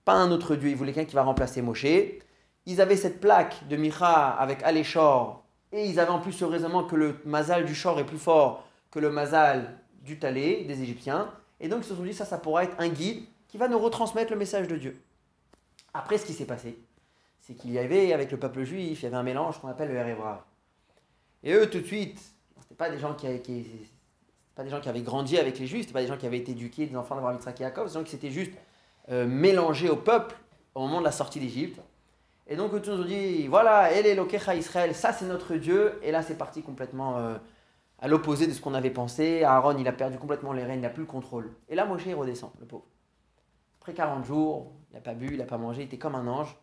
[0.06, 1.86] pas un autre dieu, ils voulaient quelqu'un qui va remplacer Moshe.
[2.66, 6.84] Ils avaient cette plaque de Micha avec Aléchor, et ils avaient en plus ce raisonnement
[6.84, 11.30] que le mazal du Shor est plus fort que le mazal du Talé des Égyptiens.
[11.60, 13.80] Et donc ils se sont dit, ça, ça pourra être un guide qui va nous
[13.80, 15.02] retransmettre le message de Dieu.
[15.94, 16.78] Après, ce qui s'est passé,
[17.42, 19.90] c'est qu'il y avait, avec le peuple juif, il y avait un mélange qu'on appelle
[19.90, 20.20] le Erev
[21.44, 22.20] Et eux, tout de suite,
[22.70, 23.28] ce pas des gens qui,
[24.56, 26.38] pas des gens qui avaient grandi avec les juifs, ce pas des gens qui avaient
[26.38, 28.54] été éduqués, des enfants d'Abraham, Yitzhak et c'est des gens qui s'étaient juste
[29.10, 30.36] euh, mélangés au peuple
[30.74, 31.80] au moment de la sortie d'Égypte.
[32.48, 36.00] Et donc, tous nous ont dit, voilà, El Elokecha Israël, ça c'est notre Dieu.
[36.02, 37.38] Et là, c'est parti complètement euh,
[38.00, 39.44] à l'opposé de ce qu'on avait pensé.
[39.44, 41.54] Aaron, il a perdu complètement les rênes, il n'a plus le contrôle.
[41.70, 42.86] Et là, Moshe, il redescend, le pauvre.
[43.80, 46.28] Après 40 jours, il n'a pas bu, il n'a pas mangé, il était comme un
[46.28, 46.58] ange.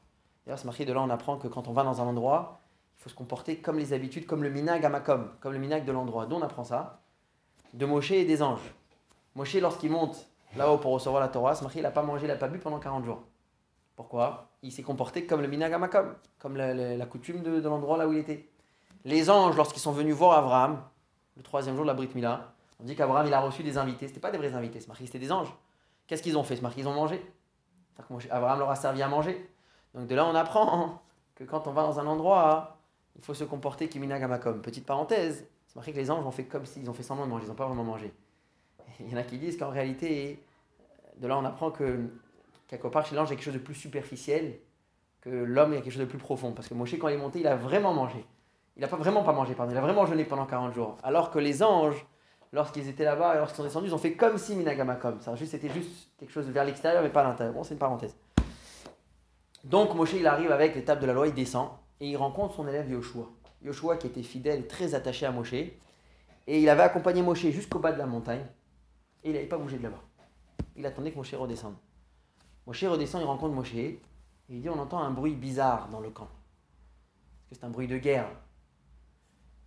[0.44, 2.60] D'ailleurs, c'est marqué de là, on apprend que quand on va dans un endroit,
[3.00, 6.26] faut se comporter comme les habitudes, comme le minag amakom, comme le minag de l'endroit.
[6.26, 7.00] D'où on apprend ça
[7.72, 8.74] De Moshe et des anges.
[9.34, 12.36] Moshe, lorsqu'il monte là-haut pour recevoir la Torah, marqué, il n'a pas mangé, il n'a
[12.36, 13.22] pas bu pendant 40 jours.
[13.96, 14.48] Pourquoi?
[14.62, 18.06] Il s'est comporté comme le minag amakom, comme la, la, la coutume de, l'endroit là
[18.06, 18.50] où il était.
[19.06, 20.82] Les anges, lorsqu'ils sont venus voir Abraham,
[21.38, 24.08] le troisième jour de la Brit Mila, on dit qu'Abraham, il a reçu des invités.
[24.08, 25.54] Ce pas des vrais invités, marqué, c'était des anges.
[26.06, 27.24] Qu'est-ce qu'ils ont fait marqué, ils ont mangé.
[28.30, 29.50] Abraham leur a servi à manger.
[29.94, 31.00] Donc de là, on apprend
[31.34, 32.79] que quand on va dans un endroit,
[33.16, 34.62] il faut se comporter kiminagamakom.
[34.62, 37.31] Petite parenthèse, c'est marqué que les anges ont fait comme s'ils ont fait semblant de
[37.31, 38.12] manger, ils n'ont pas vraiment mangé.
[39.01, 40.42] Il y en a qui disent qu'en réalité,
[41.16, 42.09] de là, on apprend que
[42.66, 44.59] quelque part chez l'ange, il y a quelque chose de plus superficiel,
[45.20, 46.53] que l'homme, il y a quelque chose de plus profond.
[46.53, 48.25] Parce que Moshe, quand il est monté, il a vraiment mangé.
[48.77, 50.96] Il n'a pas vraiment pas mangé, pardon, il a vraiment jeûné pendant 40 jours.
[51.03, 52.07] Alors que les anges,
[52.53, 55.18] lorsqu'ils étaient là-bas et lorsqu'ils sont descendus, ils ont fait comme si Minagamakom.
[55.20, 57.55] C'était juste quelque chose vers l'extérieur, mais pas à l'intérieur.
[57.55, 58.16] Bon, c'est une parenthèse.
[59.64, 62.66] Donc, Moshe, il arrive avec l'étape de la loi, il descend et il rencontre son
[62.66, 63.28] élève Yoshua.
[63.62, 65.52] Yoshua qui était fidèle et très attaché à Moshe.
[65.52, 65.74] Et
[66.46, 68.44] il avait accompagné Moshe jusqu'au bas de la montagne
[69.22, 70.02] et il n'avait pas bougé de là-bas.
[70.76, 71.76] Il attendait que Moshe redescende.
[72.66, 74.00] Moshe redescend, il rencontre Moshe et
[74.48, 76.28] il dit On entend un bruit bizarre dans le camp.
[77.50, 78.30] Est-ce que c'est un bruit de guerre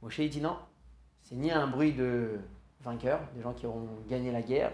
[0.02, 0.58] Moshe, dit Non,
[1.22, 2.40] c'est ni un bruit de
[2.82, 4.74] vainqueurs, des gens qui auront gagné la guerre,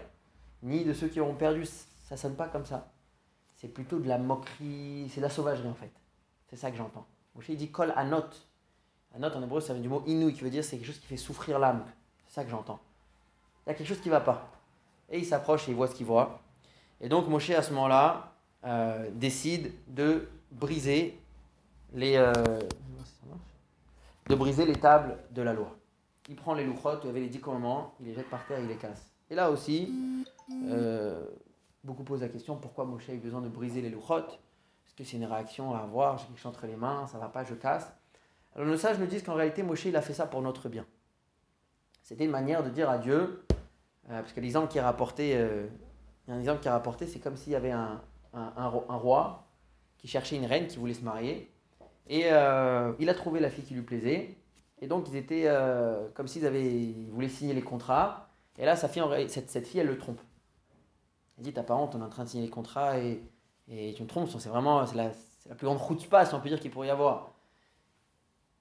[0.62, 1.64] ni de ceux qui auront perdu.
[1.66, 2.92] Ça sonne pas comme ça.
[3.56, 5.92] C'est plutôt de la moquerie, c'est de la sauvagerie en fait.
[6.48, 7.06] C'est ça que j'entends.
[7.34, 8.24] Moshe dit kol anot.
[9.14, 11.06] Anot en hébreu ça vient du mot inou qui veut dire c'est quelque chose qui
[11.06, 11.84] fait souffrir l'âme.
[12.26, 12.80] C'est ça que j'entends.
[13.66, 14.50] Il y a quelque chose qui va pas.
[15.08, 16.40] Et il s'approche et il voit ce qu'il voit.
[17.00, 18.32] Et donc Moshe à ce moment-là
[18.64, 21.18] euh, décide de briser
[21.92, 22.32] les euh,
[24.28, 25.76] de briser les tables de la loi
[26.30, 28.60] il prend les louchotes, il y avait les dix commandements, il les jette par terre,
[28.60, 29.10] il les casse.
[29.30, 29.92] Et là aussi,
[30.68, 31.24] euh,
[31.82, 34.38] beaucoup posent la question pourquoi Moshe a eu besoin de briser les louchotes?
[34.90, 36.18] Est-ce que c'est une réaction à avoir?
[36.18, 37.92] J'ai quelque chose entre les mains, ça va pas, je casse.
[38.56, 40.84] Alors nos sages nous disent qu'en réalité, Moshe, il a fait ça pour notre bien.
[42.02, 43.44] C'était une manière de dire à Dieu,
[44.10, 45.68] euh, parce que l'exemple qui est rapporté, euh,
[46.26, 48.00] un exemple qui est rapporté, c'est comme s'il y avait un,
[48.34, 49.46] roi
[49.96, 51.52] qui cherchait une reine qui voulait se marier.
[52.08, 54.36] Et euh, il a trouvé la fille qui lui plaisait.
[54.82, 55.48] Et donc, ils étaient
[56.14, 58.28] comme s'ils avaient, voulaient signer les contrats.
[58.58, 58.90] Et là, cette
[59.66, 60.20] fille, elle le trompe.
[61.38, 63.22] Elle dit T'as pas honte, on est en train de signer les contrats et,
[63.70, 64.28] et tu me trompes.
[64.38, 67.30] C'est vraiment la, plus grande chutzpah, si on peut dire, qu'il pourrait y avoir.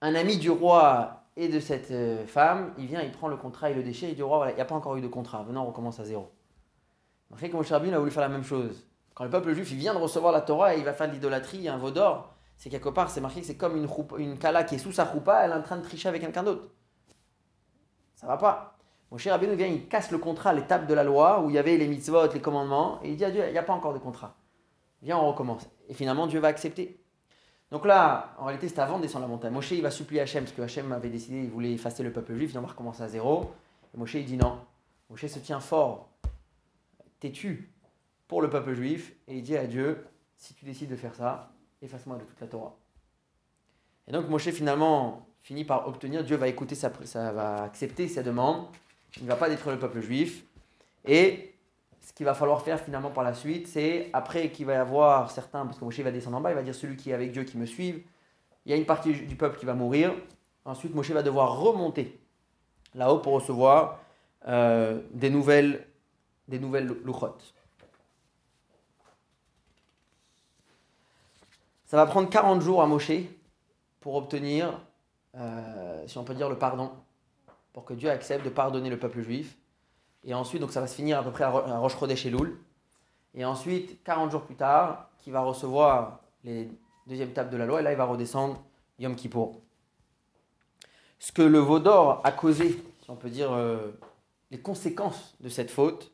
[0.02, 3.70] Un ami du roi et de cette euh, femme, il vient, il prend le contrat,
[3.70, 4.10] il le déchire.
[4.10, 5.44] Il dit au roi Voilà, il n'y a pas encore eu de contrat.
[5.44, 6.32] Maintenant, on recommence à zéro.
[7.32, 8.88] Après, comme Rabbeinu a voulu faire la même chose.
[9.14, 11.14] Quand le peuple juif il vient de recevoir la Torah et il va faire de
[11.14, 14.38] l'idolâtrie, un veau d'or, c'est quelque part, c'est marqué que c'est comme une, choupa- une
[14.38, 16.70] kala qui est sous sa choupa, elle est en train de tricher avec quelqu'un d'autre.
[18.16, 18.78] Ça va pas.
[19.12, 21.58] Mon cher Rabbeinu vient, il casse le contrat l'étape de la loi où il y
[21.58, 23.94] avait les mitzvot, les commandements, et il dit à Dieu, il n'y a pas encore
[23.94, 24.36] de contrat.
[25.02, 25.68] Viens, on recommence.
[25.88, 27.00] Et finalement, Dieu va accepter.
[27.72, 29.54] Donc là, en réalité, c'est avant de descendre la montagne.
[29.54, 32.34] Moshe, il va supplier Hachem, parce que Hachem avait décidé, il voulait effacer le peuple
[32.36, 33.52] juif, il va recommencer à zéro.
[33.94, 34.60] Et Moshe, il dit non.
[35.10, 36.10] Moshe se tient fort,
[37.20, 37.72] têtu,
[38.28, 40.06] pour le peuple juif, et il dit à Dieu,
[40.38, 42.76] si tu décides de faire ça, efface-moi de toute la Torah.
[44.08, 46.90] Et donc Moshe finalement finit par obtenir, Dieu va écouter ça
[47.32, 48.68] va accepter sa demande,
[49.18, 50.44] il ne va pas détruire le peuple juif.
[51.06, 51.49] Et
[52.02, 55.32] ce qu'il va falloir faire finalement par la suite, c'est après qu'il va y avoir
[55.32, 57.32] certains, parce que Moshe va descendre en bas, il va dire celui qui est avec
[57.32, 58.02] Dieu qui me suive,
[58.66, 60.14] il y a une partie du peuple qui va mourir.
[60.66, 62.20] Ensuite Moshe va devoir remonter
[62.94, 64.00] là-haut pour recevoir
[64.48, 65.88] euh, des nouvelles,
[66.48, 67.36] nouvelles louchot.
[71.86, 73.12] Ça va prendre 40 jours à Moshe
[74.00, 74.80] pour obtenir,
[75.36, 76.92] euh, si on peut dire, le pardon,
[77.74, 79.58] pour que Dieu accepte de pardonner le peuple juif.
[80.24, 82.26] Et ensuite, donc ça va se finir à peu près à Ro- à Rosh Chodesh
[82.26, 82.58] Elul.
[83.34, 86.70] Et ensuite, 40 jours plus tard, qui va recevoir les
[87.08, 88.62] deuxièmes tables de la loi, et là, il va redescendre
[88.98, 89.62] Yom Kippour.
[91.20, 93.92] Ce que le veau d'or a causé, si on peut dire, euh,
[94.52, 96.12] les conséquences de cette faute,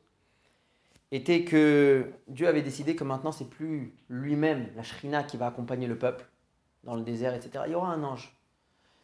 [1.11, 5.87] était que Dieu avait décidé que maintenant c'est plus lui-même, la Shrina, qui va accompagner
[5.87, 6.25] le peuple
[6.83, 7.63] dans le désert, etc.
[7.67, 8.35] Il y aura un ange.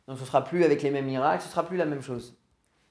[0.08, 2.36] Donc ce sera plus avec les mêmes miracles, ce sera plus la même chose.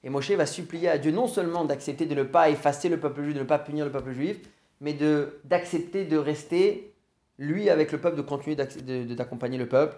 [0.03, 3.23] Et Moshe va supplier à Dieu non seulement d'accepter de ne pas effacer le peuple
[3.23, 4.39] juif, de ne pas punir le peuple juif,
[4.81, 4.97] mais
[5.45, 6.95] d'accepter de rester
[7.39, 9.97] lui avec le peuple, de continuer d'accompagner le peuple.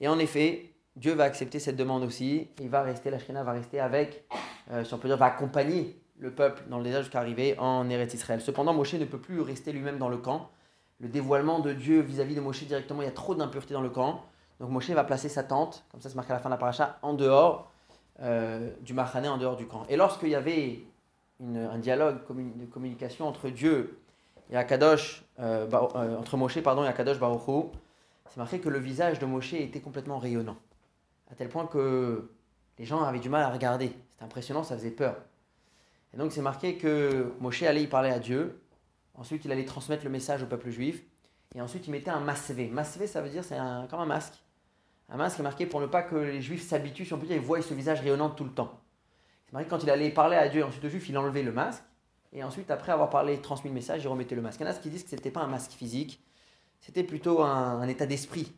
[0.00, 2.48] Et en effet, Dieu va accepter cette demande aussi.
[2.60, 4.24] Il va rester, la Shrina va rester avec,
[4.70, 7.88] euh, si on peut dire, va accompagner le peuple dans le désert jusqu'à arriver en
[7.88, 8.40] Eretz Israël.
[8.40, 10.50] Cependant, Moshe ne peut plus rester lui-même dans le camp.
[10.98, 13.88] Le dévoilement de Dieu vis-à-vis de Moshe directement, il y a trop d'impureté dans le
[13.88, 14.22] camp.
[14.58, 16.58] Donc Moshe va placer sa tente, comme ça c'est marqué à la fin de la
[16.58, 17.72] paracha, en dehors
[18.22, 19.84] euh, du Machané, en dehors du camp.
[19.88, 20.84] Et lorsqu'il y avait
[21.42, 23.98] un dialogue, de communication entre Dieu
[24.50, 27.70] et Akadosh, euh, euh, entre Moshe pardon, et Akadosh Baruch Hu,
[28.28, 30.56] c'est marqué que le visage de Moshe était complètement rayonnant.
[31.30, 32.30] À tel point que
[32.78, 33.92] les gens avaient du mal à regarder.
[34.10, 35.16] C'était impressionnant, ça faisait peur.
[36.12, 38.60] Et donc c'est marqué que Moshe allait y parler à Dieu.
[39.14, 41.02] Ensuite, il allait transmettre le message au peuple juif.
[41.54, 42.68] Et ensuite, il mettait un masvé.
[42.68, 43.58] Masvé, ça veut dire, c'est
[43.90, 44.34] comme un masque.
[45.10, 47.36] Un masque est marqué pour ne pas que les juifs s'habituent, si on peut dire,
[47.36, 48.80] ils voient ce visage rayonnant tout le temps.
[49.46, 51.82] C'est marqué quand il allait parler à Dieu, ensuite le juif, il enlevait le masque.
[52.32, 54.60] Et ensuite, après avoir parlé, transmis le message, il remettait le masque.
[54.60, 56.22] Il y en a qui disent que ce n'était pas un masque physique,
[56.80, 58.52] c'était plutôt un, état d'esprit.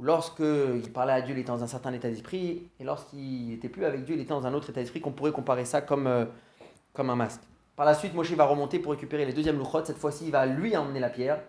[0.00, 2.70] Lorsqu'il parlait à Dieu, il était dans un certain état d'esprit.
[2.80, 5.32] Et lorsqu'il n'était plus avec Dieu, il était dans un autre état d'esprit qu'on pourrait
[5.32, 6.24] comparer ça comme, euh,
[6.94, 7.42] comme un masque.
[7.76, 9.84] Par la suite, Moshe va remonter pour récupérer les deuxièmes louchot.
[9.84, 11.42] Cette fois-ci, il va lui emmener la pierre.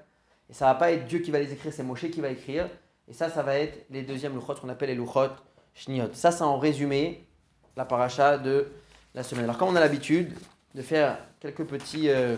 [0.49, 2.69] Et ça va pas être Dieu qui va les écrire, c'est Moshe qui va écrire.
[3.07, 5.29] Et ça, ça va être les deuxièmes louchot, qu'on appelle les louchot
[5.73, 6.09] shniot.
[6.13, 7.27] Ça, c'est en résumé
[7.75, 8.71] la paracha de
[9.13, 9.43] la semaine.
[9.45, 10.33] Alors, comme on a l'habitude
[10.73, 12.37] de faire quelques petits euh,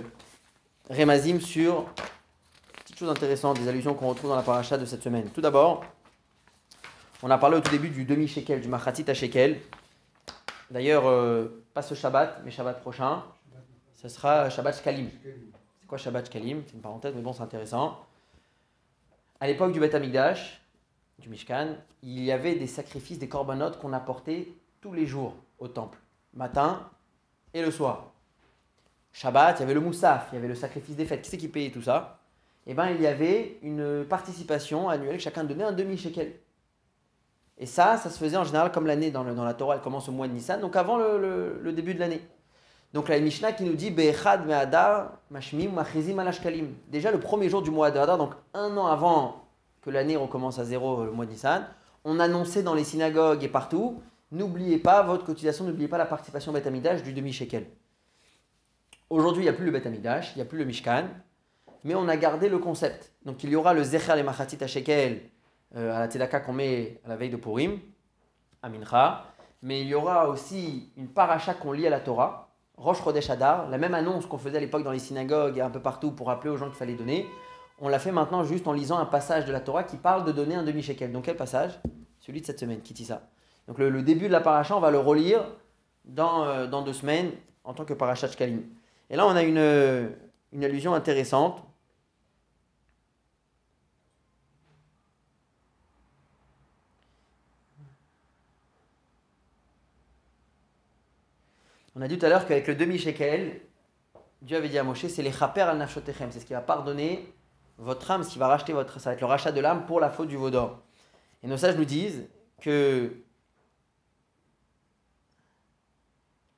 [0.90, 1.86] rémazim sur
[2.84, 5.30] petites choses intéressantes, des allusions qu'on retrouve dans la paracha de cette semaine.
[5.30, 5.84] Tout d'abord,
[7.24, 9.60] on a parlé au tout début du demi-shekel, du machatit à shekel.
[10.70, 13.24] D'ailleurs, euh, pas ce Shabbat, mais Shabbat prochain,
[13.96, 15.10] ce sera Shabbat Shkalim.
[15.24, 16.64] C'est quoi Shabbat Shkalim?
[16.66, 18.06] C'est une parenthèse, mais bon, c'est intéressant.
[19.40, 19.96] À l'époque du Beth
[21.20, 24.48] du Mishkan, il y avait des sacrifices, des corbanotes qu'on apportait
[24.82, 26.00] tous les jours au temple,
[26.34, 26.90] matin
[27.54, 28.12] et le soir.
[29.14, 31.22] Shabbat, il y avait le moussaf, il y avait le sacrifice des fêtes.
[31.22, 32.20] Qui c'est qui payait tout ça?
[32.66, 36.34] Eh bien, il y avait une participation annuelle chacun donnait un demi-shekel.
[37.60, 40.12] Et ça, ça se faisait en général comme l'année dans, la Torah, elle commence au
[40.12, 42.22] mois de Nissan, donc avant le début de l'année.
[42.94, 43.94] Donc la Mishnah qui nous dit
[45.30, 46.74] mashmim machizim alashkalim.
[46.88, 49.44] Déjà le premier jour du mois d'Adar, donc un an avant
[49.82, 51.68] que l'année recommence à zéro le mois de Nissan,
[52.04, 56.52] on annonçait dans les synagogues et partout n'oubliez pas votre cotisation, n'oubliez pas la participation
[56.52, 57.66] au Beth Amidash du demi-shekel.
[59.10, 61.06] Aujourd'hui, il n'y a plus le Beth Amidash, il n'y a plus le Mishkan,
[61.84, 63.14] mais on a gardé le concept.
[63.26, 65.22] Donc il y aura le Zecher et Machatit à shekel
[65.76, 67.80] euh, à la Tzedaka qu'on met à la veille de Purim,
[68.62, 69.26] à Mincha,
[69.62, 72.47] mais il y aura aussi une paracha qu'on lit à la Torah,
[72.78, 75.70] Rosh Chodesh Adar, la même annonce qu'on faisait à l'époque dans les synagogues et un
[75.70, 77.28] peu partout pour rappeler aux gens qu'il fallait donner.
[77.80, 80.32] On l'a fait maintenant juste en lisant un passage de la Torah qui parle de
[80.32, 81.12] donner un demi-shekel.
[81.12, 81.80] Donc quel passage?
[82.20, 83.30] Celui de cette semaine, ça?
[83.68, 85.44] Donc le, début de la paracha, on va le relire
[86.06, 87.32] dans, euh, dans deux semaines
[87.64, 88.62] en tant que parachat Shkalim.
[89.10, 90.12] Et là, on a une,
[90.54, 91.64] une allusion intéressante.
[101.98, 103.60] On a dit tout à l'heure qu'avec le demi-shekel,
[104.44, 107.34] Dieu avait dit à Moshe, c'est les chaper al nafshotechem, c'est ce qui va pardonner
[107.80, 110.00] votre âme, ce qui va racheter votre, ça va être le rachat de l'âme pour
[110.00, 110.80] la faute du veau d'or.
[111.42, 112.28] Et nos sages nous disent
[112.62, 113.12] que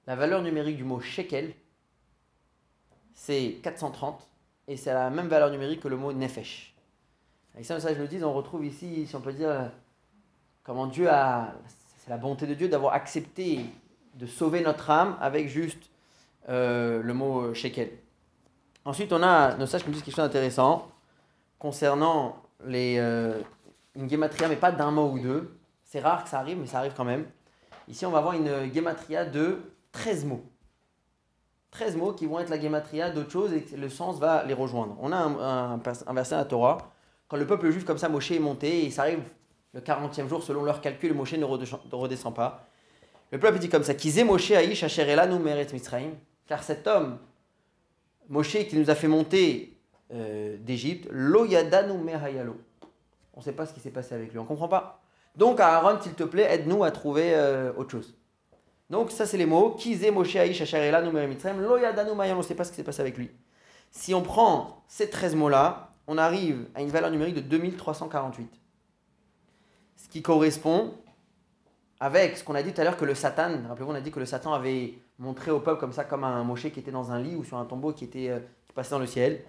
[0.08, 1.54] la valeur numérique du mot shekel,
[3.13, 4.28] c'est 430,
[4.67, 6.75] et c'est la même valeur numérique que le mot nefesh.
[7.58, 9.71] Et ça, nos sages nous disent, on retrouve ici, si on peut dire,
[10.63, 11.54] comment Dieu a,
[11.95, 13.67] c'est la bonté de Dieu d'avoir accepté
[14.20, 15.90] de sauver notre âme avec juste
[16.50, 17.90] euh, le mot euh, shekel.
[18.84, 20.90] Ensuite, on a nos sages qui nous disent quelque chose d'intéressant
[21.58, 23.40] concernant les, euh,
[23.96, 25.58] une gematria, mais pas d'un mot ou deux.
[25.86, 27.26] C'est rare que ça arrive, mais ça arrive quand même.
[27.88, 29.60] Ici, on va avoir une gematria de
[29.94, 30.44] 13 mots.
[31.72, 34.98] 13 mots qui vont être la gematria d'autres choses et le sens va les rejoindre.
[35.00, 36.78] On a un, un, verset à la Torah.
[37.30, 39.22] Quand le peuple juif, comme ça, Moshe est monté, et ça arrive
[39.74, 42.69] le 40e jour, selon leur calcul, Moshe ne redescend pas.
[43.32, 46.12] Le peuple dit comme ça Kizé Moshe Aïch nous Meret Mitzrayim.
[46.48, 47.20] Car cet homme,
[48.28, 49.78] Moshe, qui nous a fait monter
[50.12, 52.58] euh, d'Égypte, Lo Yadanu Mehayalo.
[53.34, 55.02] On ne sait pas ce qui s'est passé avec lui, on ne comprend pas.
[55.36, 58.15] Donc, Aaron, s'il te plaît, aide-nous à trouver euh, autre chose.
[58.89, 59.72] Donc, ça, c'est les mots.
[59.72, 61.62] Kizé Moshe Aïch nous Meret Mitzrayim.
[61.62, 62.12] Lo Yadanu.
[62.12, 63.30] On ne sait pas ce qui s'est passé avec lui.
[63.92, 68.50] Si on prend ces 13 mots-là, on arrive à une valeur numérique de 2348.
[69.96, 70.96] Ce qui correspond
[72.00, 74.12] avec ce qu'on a dit tout à l'heure que le Satan, rappelez-vous, on a dit
[74.12, 77.12] que le Satan avait montré au peuple comme ça, comme un Moshe qui était dans
[77.12, 79.42] un lit ou sur un tombeau qui, était, euh, qui passait dans le ciel.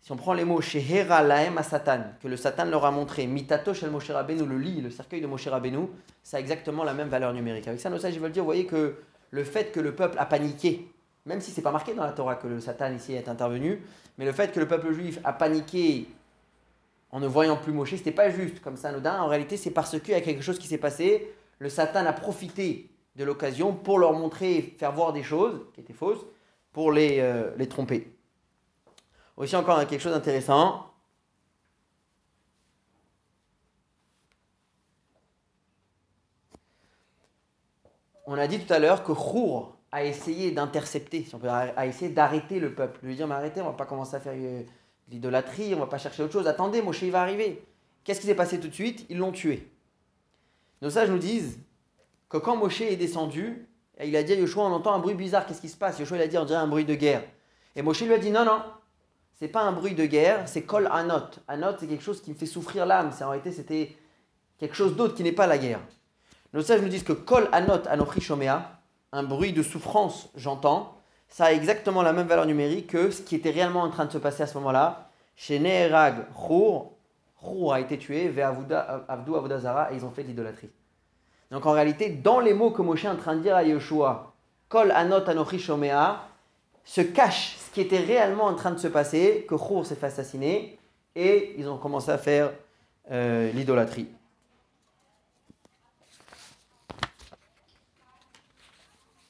[0.00, 3.26] Si on prend les mots Shehera Laem à Satan, que le Satan leur a montré,
[3.26, 5.88] Mitato Shel Moshe le lit, le cercueil de Moshe Rabbeinu,
[6.22, 7.66] ça a exactement la même valeur numérique.
[7.66, 8.96] Avec ça, nos sages veulent dire, vous voyez que
[9.30, 10.92] le fait que le peuple a paniqué,
[11.26, 13.80] même si c'est pas marqué dans la Torah que le Satan ici est intervenu,
[14.18, 16.06] mais le fait que le peuple juif a paniqué
[17.10, 19.22] en ne voyant plus Moshe, c'était pas juste comme ça anodin.
[19.22, 22.12] En réalité, c'est parce qu'il y a quelque chose qui s'est passé le Satan a
[22.12, 26.24] profité de l'occasion pour leur montrer, faire voir des choses qui étaient fausses,
[26.72, 28.12] pour les, euh, les tromper.
[29.36, 30.90] Aussi encore quelque chose d'intéressant.
[38.26, 41.86] On a dit tout à l'heure que Khour a essayé d'intercepter, si on peut, a
[41.86, 44.32] essayé d'arrêter le peuple, de lui dire mais arrêtez, on va pas commencer à faire
[44.34, 46.48] euh, de l'idolâtrie, on va pas chercher autre chose.
[46.48, 47.64] Attendez, Moshe il va arriver.
[48.02, 49.06] Qu'est-ce qui s'est passé tout de suite?
[49.08, 49.70] Ils l'ont tué.
[50.84, 51.58] Nos sages nous disent
[52.28, 53.66] que quand Moshe est descendu,
[54.04, 55.98] il a dit à Yoshua, on entend un bruit bizarre, qu'est-ce qui se passe?
[55.98, 57.22] Yoshua il a dit, on dirait un bruit de guerre.
[57.74, 58.62] Et Moshe lui a dit, non, non,
[59.32, 61.40] c'est pas un bruit de guerre, c'est kol anot.
[61.48, 63.12] Anot, c'est quelque chose qui me fait souffrir l'âme.
[63.18, 63.96] En réalité, c'était
[64.58, 65.80] quelque chose d'autre qui n'est pas la guerre.
[66.52, 68.78] Nos sages nous disent que kol anot anopri shomea,
[69.12, 73.36] un bruit de souffrance, j'entends, ça a exactement la même valeur numérique que ce qui
[73.36, 75.08] était réellement en train de se passer à ce moment-là.
[75.34, 76.93] Chez Neherag Chour,
[77.72, 80.70] a été tué, Avdou Avodazara, et ils ont fait de l'idolâtrie.
[81.50, 84.32] Donc en réalité, dans les mots que Moshe est en train de dire à Yeshua,
[84.68, 86.28] Kol Anot Anochi Shomea,
[86.84, 90.06] se cache ce qui était réellement en train de se passer, que Chour s'est fait
[90.06, 90.78] assassiner,
[91.14, 92.52] et ils ont commencé à faire
[93.10, 94.08] euh, l'idolâtrie.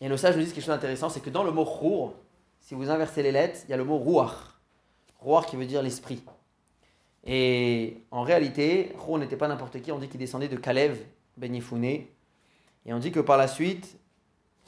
[0.00, 2.14] Et nos sages nous disent quelque chose d'intéressant, c'est que dans le mot Chour,
[2.60, 4.34] si vous inversez les lettres, il y a le mot Ruach.
[5.20, 6.22] Ruach qui veut dire l'esprit.
[7.26, 10.98] Et en réalité, Ro n'était pas n'importe qui, on dit qu'il descendait de Kalev
[11.38, 13.98] Ben Et on dit que par la suite,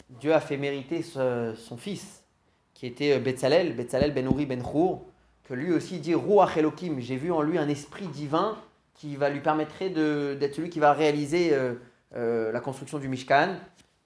[0.08, 2.24] Dieu a fait mériter son fils,
[2.72, 5.04] qui était Betzalel, Betzalel Ben Uri Ben Chour,
[5.44, 8.56] que lui aussi dit Ruach Elohim, j'ai vu en lui un esprit divin
[8.94, 9.78] qui va lui permettre
[10.34, 11.74] d'être celui qui va réaliser euh,
[12.14, 13.56] euh, la construction du Mishkan.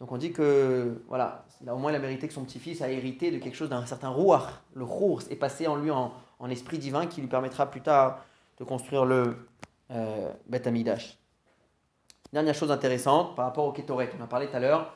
[0.00, 2.90] Donc on dit que voilà, il a au moins la mérité que son petit-fils a
[2.90, 4.48] hérité de quelque chose d'un certain Ruach.
[4.74, 8.24] Le Chour est passé en lui en esprit divin qui lui permettra plus tard
[8.60, 9.48] de construire le
[9.90, 11.18] euh, Beth Amidash.
[12.32, 14.10] Dernière chose intéressante par rapport au Ketoret.
[14.20, 14.94] On a parlé tout à l'heure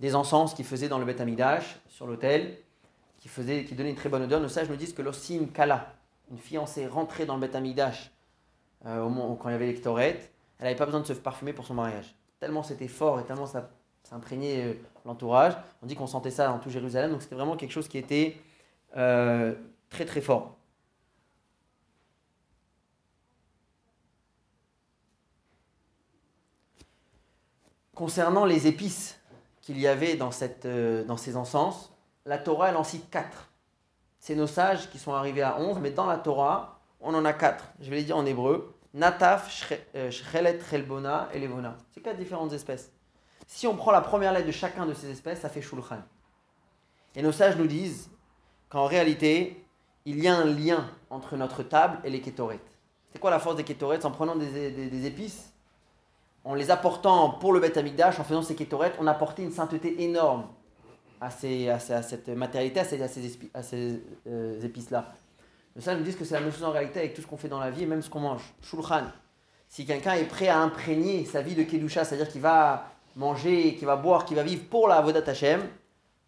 [0.00, 2.56] des encens qu'ils faisaient dans le Beth Amidash, sur l'autel,
[3.18, 4.40] qui, faisait, qui donnaient une très bonne odeur.
[4.40, 5.94] Nos sages nous disent que lorsqu'une Kala,
[6.30, 8.10] une fiancée rentrée dans le Beth Amidash
[8.86, 10.18] euh, au quand il y avait les Ketoret,
[10.58, 12.16] elle n'avait pas besoin de se parfumer pour son mariage.
[12.40, 13.70] Tellement c'était fort et tellement ça,
[14.02, 15.52] ça imprégnait euh, l'entourage.
[15.82, 18.38] On dit qu'on sentait ça dans tout Jérusalem, donc c'était vraiment quelque chose qui était
[18.96, 19.54] euh,
[19.90, 20.56] très très fort.
[28.02, 29.20] Concernant les épices
[29.60, 30.18] qu'il y avait
[30.64, 31.92] euh, dans ces encens,
[32.26, 33.48] la Torah, elle en cite quatre.
[34.18, 37.32] C'est nos sages qui sont arrivés à 11, mais dans la Torah, on en a
[37.32, 37.64] quatre.
[37.80, 38.74] Je vais les dire en hébreu.
[38.92, 39.48] Nataf,
[40.10, 41.78] Shchelet, Chelbona et Levona.
[41.92, 42.90] C'est quatre différentes espèces.
[43.46, 46.02] Si on prend la première lettre de chacun de ces espèces, ça fait Shulchan.
[47.14, 48.10] Et nos sages nous disent
[48.68, 49.64] qu'en réalité,
[50.06, 52.58] il y a un lien entre notre table et les kétorets.
[53.12, 55.51] C'est quoi la force des kétorets En prenant des, épices,
[56.44, 60.02] en les apportant pour le Beth Amikdash, en faisant ces kétorets, on apportait une sainteté
[60.02, 60.44] énorme
[61.20, 65.12] à, ces, à, cette matérialité, à ces, euh, épices-là.
[65.76, 67.36] Nos sages nous disent que c'est la même chose en réalité avec tout ce qu'on
[67.36, 68.42] fait dans la vie et même ce qu'on mange.
[68.60, 69.04] Shulchan.
[69.68, 73.86] Si quelqu'un est prêt à imprégner sa vie de Kedusha, c'est-à-dire qu'il va manger, qu'il
[73.86, 75.62] va boire, qu'il va vivre pour la Avodat Hashem,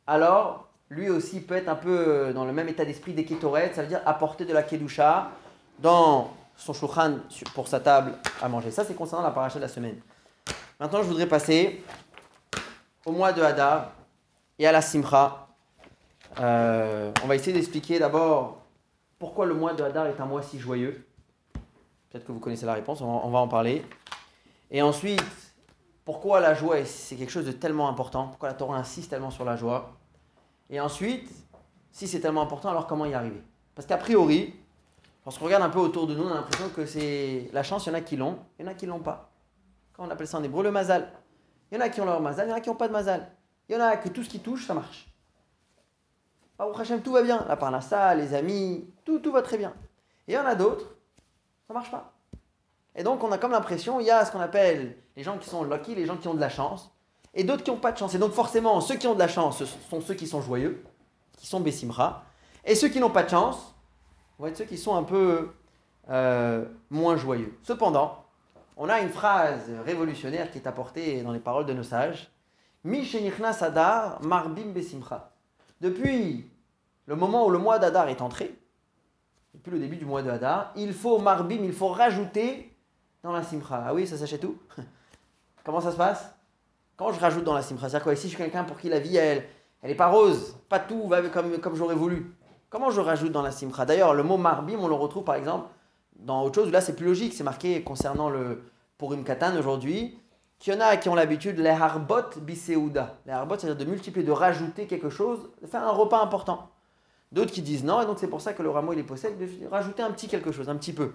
[0.06, 3.82] alors lui aussi peut être un peu dans le même état d'esprit des Ketoret, ça
[3.82, 5.30] veut dire apporter de la Kedusha
[5.80, 7.18] dans son shulchan
[7.54, 8.70] pour sa table à manger.
[8.70, 10.00] Ça, c'est concernant la paracha de la semaine.
[10.80, 11.82] Maintenant, je voudrais passer
[13.04, 13.92] au mois de Hadar
[14.58, 15.48] et à la Simcha.
[16.40, 18.62] Euh, on va essayer d'expliquer d'abord
[19.18, 21.06] pourquoi le mois de Hadar est un mois si joyeux.
[22.10, 23.84] Peut-être que vous connaissez la réponse, on va en parler.
[24.70, 25.22] Et ensuite,
[26.04, 28.28] pourquoi la joie, c'est quelque chose de tellement important?
[28.28, 29.92] Pourquoi la Torah insiste tellement sur la joie?
[30.70, 31.30] Et ensuite,
[31.92, 33.42] si c'est tellement important, alors comment y arriver?
[33.74, 34.54] Parce qu'a priori,
[35.24, 37.90] lorsqu'on regarde un peu autour de nous, on a l'impression que c'est la chance, il
[37.90, 39.30] y en a qui l'ont, il y en a qui l'ont pas.
[39.92, 41.12] Quand on appelle ça en hébreu le mazal.
[41.70, 42.88] Il y en a qui ont leur mazal, il y en a qui n'ont pas
[42.88, 43.30] de mazal.
[43.68, 45.08] Il y en a que tout ce qui touche, ça marche.
[46.58, 47.44] Au Hachem, tout va bien.
[47.48, 49.72] La parnassa, les amis, tout, tout va très bien.
[50.28, 50.86] Et il y en a d'autres,
[51.66, 52.12] ça marche pas.
[52.94, 55.48] Et donc, on a comme l'impression, il y a ce qu'on appelle les gens qui
[55.48, 56.92] sont lucky, les gens qui ont de la chance,
[57.34, 58.14] et d'autres qui n'ont pas de chance.
[58.14, 60.84] Et donc, forcément, ceux qui ont de la chance ce sont ceux qui sont joyeux,
[61.36, 62.24] qui sont Bessimra,
[62.64, 63.73] et ceux qui n'ont pas de chance
[64.38, 65.50] vont être ceux qui sont un peu
[66.10, 67.56] euh, moins joyeux.
[67.62, 68.24] Cependant,
[68.76, 72.30] on a une phrase révolutionnaire qui est apportée dans les paroles de nos sages
[73.52, 75.30] Sadar Marbim Besimcha.
[75.80, 76.50] Depuis
[77.06, 78.54] le moment où le mois d'Adar est entré,
[79.54, 82.76] depuis le début du mois de Hadar, il faut Marbim, il faut rajouter
[83.22, 83.84] dans la simcha.
[83.86, 84.58] Ah oui, ça s'achète tout
[85.64, 86.34] Comment ça se passe?
[86.96, 89.00] Quand je rajoute dans la simcha, c'est-à-dire quoi Ici, je suis quelqu'un pour qui la
[89.00, 89.44] vie, elle,
[89.82, 92.34] elle n'est pas rose, pas tout va comme, comme j'aurais voulu.
[92.74, 93.84] Comment je rajoute dans la simcha?
[93.84, 95.68] D'ailleurs, le mot marbim, on le retrouve par exemple
[96.16, 98.64] dans autre chose, là c'est plus logique, c'est marqué concernant le
[98.98, 100.18] Purim Katan aujourd'hui,
[100.58, 103.16] qu'il y en a qui ont l'habitude, les harbot biseuda.
[103.26, 106.68] Les harbot, c'est-à-dire de multiplier, de rajouter quelque chose, de faire un repas important.
[107.30, 109.38] D'autres qui disent non, et donc c'est pour ça que le rameau il est possède,
[109.38, 111.12] de rajouter un petit quelque chose, un petit peu.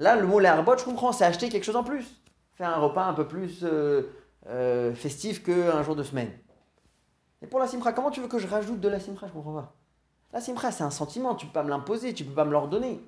[0.00, 2.20] Là, le mot l'herbot, je comprends, c'est acheter quelque chose en plus.
[2.54, 4.10] Faire un repas un peu plus euh,
[4.48, 6.32] euh, festif qu'un jour de semaine.
[7.42, 9.28] Et pour la simcha, comment tu veux que je rajoute de la simcha?
[9.28, 9.72] Je comprends pas.
[10.36, 13.00] La simcha, c'est un sentiment, tu peux pas me l'imposer, tu peux pas me l'ordonner.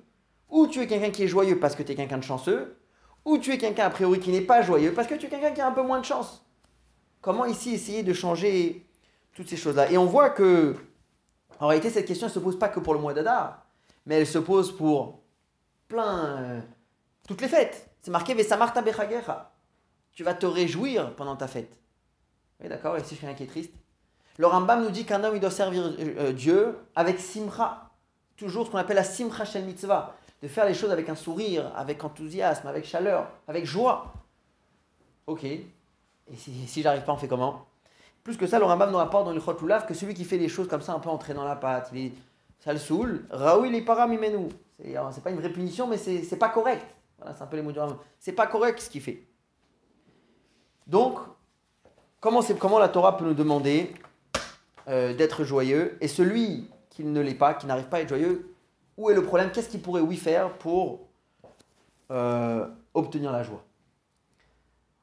[0.49, 2.75] Ou tu es quelqu'un qui est joyeux parce que tu es quelqu'un de chanceux,
[3.23, 5.51] ou tu es quelqu'un a priori qui n'est pas joyeux parce que tu es quelqu'un
[5.51, 6.43] qui a un peu moins de chance.
[7.21, 8.83] Comment ici essayer de changer
[9.35, 9.91] toutes ces choses-là?
[9.91, 10.75] Et on voit que,
[11.59, 13.63] en réalité, cette question ne se pose pas que pour le mois d'Adar,
[14.07, 15.19] mais elle se pose pour
[15.87, 16.61] plein, euh,
[17.27, 17.91] toutes les fêtes.
[18.01, 19.51] C'est marqué Vesamarta Bechagecha.
[20.13, 21.77] Tu vas te réjouir pendant ta fête.
[22.59, 23.75] Oui, d'accord, et si je suis un qui est triste.
[24.39, 27.89] Le Rambam nous dit qu'un homme il doit servir euh, euh, Dieu avec simcha.
[28.37, 30.15] Toujours ce qu'on appelle la simcha shel mitzvah.
[30.41, 34.13] De faire les choses avec un sourire, avec enthousiasme, avec chaleur, avec joie.
[35.27, 35.43] Ok.
[35.43, 35.65] Et
[36.37, 37.65] si, j'arrive pas, on fait comment?
[38.23, 40.47] Plus que ça, le Rambam nous rapporte dans le Chotulav que celui qui fait les
[40.47, 41.91] choses comme ça, un peu entré dans la pâte,
[42.59, 43.25] ça le saoule.
[43.31, 44.47] Raoul les paramimenu.
[44.81, 46.85] C'est pas une vraie punition, mais c'est pas correct.
[47.17, 47.79] Voilà, c'est un peu les mots du
[48.21, 49.21] C'est pas correct ce qu'il fait.
[50.87, 51.19] Donc,
[52.21, 53.93] comment, comment la Torah peut nous demander
[54.89, 58.53] euh, d'être joyeux Et celui qui ne l'est pas, qui n'arrive pas à être joyeux,
[58.97, 59.51] où est le problème?
[59.51, 61.07] Qu'est-ce qu'il pourrait oui faire pour
[62.11, 63.63] euh, obtenir la joie?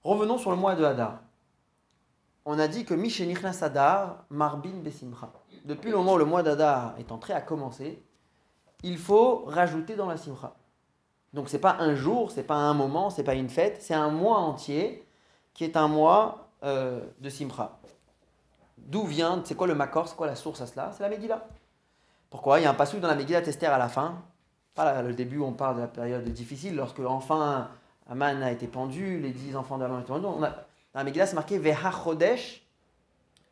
[0.02, 1.20] Revenons sur le mois de Hadar.
[2.44, 5.32] On a dit que Mishenichnas Hadar, Marbin Besimcha.
[5.64, 8.00] Depuis le moment où le mois d'Hadar est entré à commencer,
[8.84, 10.54] il faut rajouter dans la Simcha.
[11.32, 14.10] Donc c'est pas un jour, c'est pas un moment, c'est pas une fête, c'est un
[14.10, 15.04] mois entier
[15.54, 17.78] qui est un mois euh, de Simcha.
[18.86, 20.92] D'où vient, c'est quoi le Makor, c'est quoi la source à cela?
[20.92, 21.44] C'est la Megillah.
[22.30, 22.60] Pourquoi?
[22.60, 24.22] Il y a un passage dans la Megillah Tester à la fin.
[24.74, 27.70] Pas le début, on parle de la période difficile, lorsque enfin
[28.08, 30.22] Aman a été pendu, les dix enfants d'Aman ont été pendus.
[30.22, 32.64] Dans la Megillah, c'est marqué Veha Chodesh,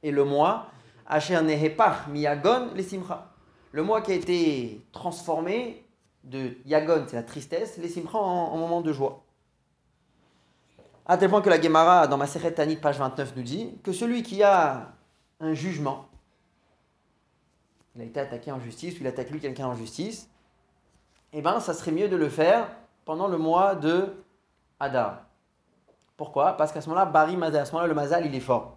[0.02, 0.66] et le mois,
[1.06, 3.30] Asher Nehepach Miyagon les Simcha.
[3.72, 5.84] Le mois qui a été transformé
[6.22, 9.24] de Yagon, c'est la tristesse, les simcha en, moment de joie.
[11.06, 14.22] À tel point que la Gemara, dans ma Tanit, page 29, nous dit que celui
[14.22, 14.93] qui a
[15.40, 16.08] un jugement,
[17.94, 20.28] il a été attaqué en justice, ou il attaque lui quelqu'un en justice,
[21.32, 22.68] eh bien, ça serait mieux de le faire
[23.04, 24.14] pendant le mois de
[24.80, 25.22] Hadar.
[26.16, 26.56] Pourquoi?
[26.56, 28.76] Parce qu'à ce moment-là, Bari Mazal, à ce moment-là, le Mazal, il est fort.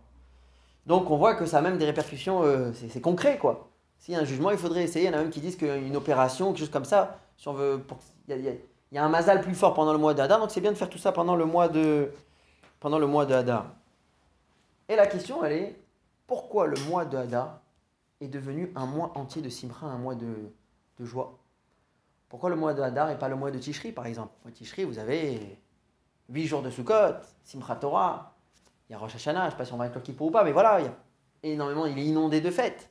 [0.86, 3.70] Donc, on voit que ça a même des répercussions, euh, c'est concret, quoi.
[4.00, 5.06] S'il y a un jugement, il faudrait essayer.
[5.06, 7.54] Il y en a même qui disent qu'une opération, quelque chose comme ça, si on
[7.54, 7.84] veut,
[8.28, 10.62] il y, y a un mazal plus fort pendant le mois de Hadar, donc c'est
[10.62, 12.12] bien de faire tout ça pendant le mois de,
[12.80, 13.66] pendant le mois de Hadar.
[14.90, 15.80] Et la question, elle est,
[16.28, 17.60] pourquoi le mois de Hadar
[18.20, 20.52] est devenu un mois entier de Simcha, un mois de,
[21.00, 21.38] de joie?
[22.30, 24.34] Pourquoi le mois de Hadar et pas le mois de Tishri, par exemple?
[24.46, 25.58] Au Tishri, vous avez
[26.30, 28.34] 8 jours de Sukkot, Simcha Torah,
[28.90, 30.32] il y a Rosh Hashanah, je ne sais pas si on va inclure Kippour ou
[30.32, 30.94] pas, mais voilà, il y a
[31.44, 32.90] énormément, il est inondé de fêtes.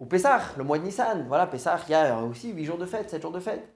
[0.00, 2.86] Ou Pessah, le mois de Nissan, voilà, Pessah, il y a aussi 8 jours de
[2.86, 3.72] fête, 7 jours de fête.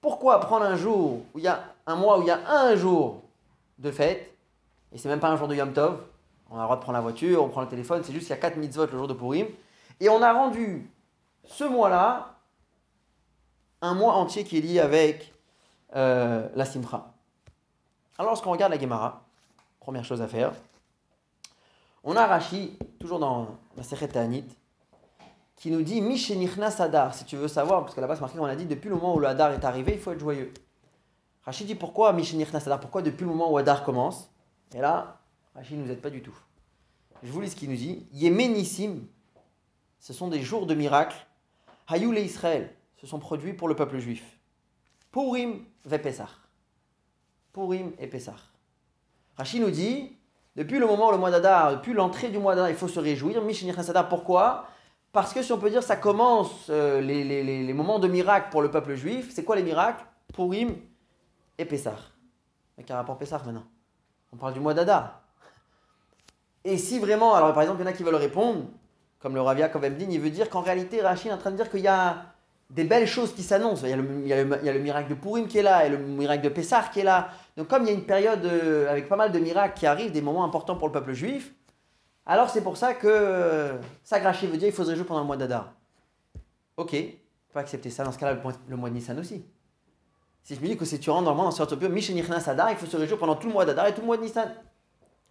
[0.00, 2.76] Pourquoi prendre un jour où il y a un mois où il y a un
[2.76, 3.22] jour
[3.78, 4.32] de fête,
[4.92, 6.00] et c'est même pas un jour de Yom Tov,
[6.50, 8.34] on a le droit de prendre la voiture, on prend le téléphone, c'est juste qu'il
[8.34, 9.46] y a 4 mitzvot le jour de Purim,
[10.00, 10.90] et on a rendu
[11.44, 12.36] ce mois-là
[13.80, 15.32] un mois entier qui est lié avec
[15.94, 17.12] euh, la Simcha.
[18.18, 19.24] Alors lorsqu'on regarde la Gemara,
[19.80, 20.52] première chose à faire,
[22.04, 24.44] on a Rashi, toujours dans la Sechet Ta'anit,
[25.56, 28.44] qui nous dit Mishenichna Sadar, si tu veux savoir, parce que là-bas c'est marqué, on
[28.44, 30.52] a dit depuis le moment où le Hadar est arrivé, il faut être joyeux.
[31.44, 34.30] Rachid dit pourquoi Mishenichna Sadar Pourquoi depuis le moment où Hadar commence?
[34.74, 35.17] Et là,
[35.58, 36.36] Rachid ne nous aide pas du tout.
[37.24, 39.00] Je vous lis ce qu'il nous dit Yemenissim,
[39.98, 41.16] ce sont des jours de miracles.
[41.88, 44.38] Hayou et Israël se sont produits pour le peuple juif.
[45.10, 46.30] Purim ve Pesach.
[47.52, 48.38] Purim et Pesach.
[49.36, 50.16] Rachid nous dit
[50.54, 53.42] depuis le moment le mois d'Adar, depuis l'entrée du mois d'Adar, il faut se réjouir.
[53.82, 54.68] Sadar, pourquoi?
[55.10, 58.70] Parce que si on peut dire, ça commence euh, les, moments de miracle pour le
[58.70, 59.32] peuple juif.
[59.32, 60.04] C'est quoi les miracles?
[60.32, 60.76] Purim
[61.56, 61.96] et Pessah.
[62.76, 63.64] Mais quel rapport Pessah maintenant?
[64.32, 65.27] On parle du mois d'Adar.
[66.68, 68.66] Et si vraiment, alors par exemple, il y en a qui veulent répondre,
[69.20, 71.70] comme le Ravia Kovemdin, il veut dire qu'en réalité, Rachid est en train de dire
[71.70, 72.26] qu'il y a
[72.68, 73.86] des belles choses qui s'annoncent.
[73.86, 74.32] Il, il, il, y
[74.68, 77.04] a le miracle de Purim qui est là, et le miracle de Pessah qui est
[77.04, 77.28] là.
[77.56, 80.12] Donc comme il y a une période euh, avec pas mal de miracles qui arrivent,
[80.12, 81.54] des moments importants pour le peuple juif,
[82.26, 83.70] alors c'est pour ça que
[84.04, 85.72] ça veut dire qu'il faudrait jouer pendant le mois d'Adar.
[86.76, 88.04] Ok, on peut accepter ça.
[88.04, 88.38] Dans ce cas-là,
[88.68, 89.42] le mois de Nissan aussi.
[90.42, 92.84] Si je me dis que si tu rentres dans ce pur Mishenichnas Adar, il faut
[92.84, 94.54] se réjouir pendant tout le mois d'Adar et tout le mois de Nissan.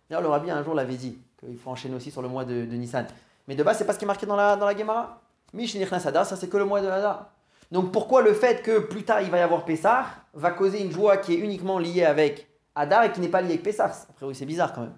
[0.10, 2.64] D'ailleurs, le rabbi un jour l'avait dit, qu'il faut enchaîner aussi sur le mois de,
[2.66, 3.08] Nissan.
[3.48, 5.22] Mais de base, c'est pas ce qui est marqué dans la, dans la Gemara.
[5.54, 7.30] Ça c'est que le mois de Adar.
[7.72, 10.92] Donc pourquoi le fait que plus tard il va y avoir Pessah va causer une
[10.92, 13.86] joie qui est uniquement liée avec Adar et qui n'est pas liée avec Pessah?
[14.10, 14.96] Après oui, c'est bizarre quand même.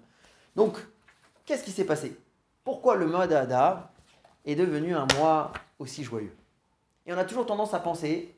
[0.56, 0.76] Donc
[1.50, 2.16] Qu'est-ce qui s'est passé?
[2.62, 3.90] Pourquoi le mois d'Adar
[4.46, 6.32] est devenu un mois aussi joyeux?
[7.04, 8.36] Et on a toujours tendance à penser,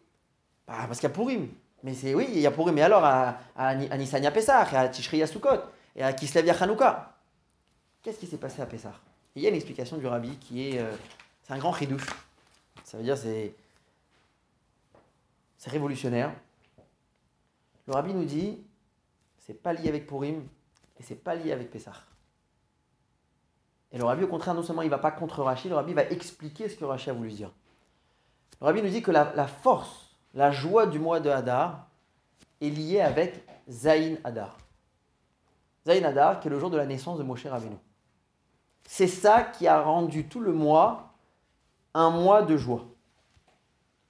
[0.66, 1.48] bah, parce qu'il y a Purim.
[1.82, 2.74] Mais c'est oui, il y a Purim.
[2.74, 5.60] Mais alors à, à, à Nissan Pessah, à Tishri Sukkot,
[5.94, 7.11] et à Kislev Hanouka.
[8.02, 8.94] Qu'est-ce qui s'est passé à Pessah?
[9.34, 10.80] Il y a une explication du rabbi qui est.
[10.80, 10.90] Euh,
[11.42, 12.06] c'est un grand chidouche.
[12.84, 13.54] Ça veut dire c'est.
[15.56, 16.32] C'est révolutionnaire.
[17.86, 18.58] Le rabbi nous dit
[19.38, 20.46] c'est pas lié avec Purim
[20.98, 21.94] et c'est pas lié avec Pessah.
[23.90, 25.92] Et le rabbi, au contraire, non seulement il ne va pas contre Rashi, le rabbi
[25.92, 27.50] va expliquer ce que Rashi a voulu dire.
[28.60, 31.88] Le rabbi nous dit que la, force, la joie du mois de Hadar
[32.60, 34.56] est liée avec Zayin Hadar.
[35.84, 37.76] Zayin Hadar, qui est le jour de la naissance de Moshe Rabbeinu.
[38.86, 41.12] C'est ça qui a rendu tout le mois
[41.94, 42.84] un mois de joie.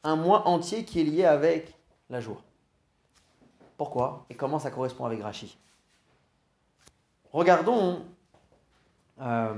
[0.05, 1.75] Un mois entier qui est lié avec
[2.11, 2.43] la joie.
[3.77, 5.57] Pourquoi Et comment ça correspond avec Rashi
[7.33, 8.05] Regardons
[9.21, 9.55] euh,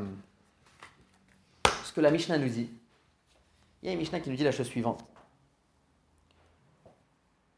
[1.85, 2.71] ce que la Mishnah nous dit.
[3.83, 5.05] Il y a une Mishnah qui nous dit la chose suivante.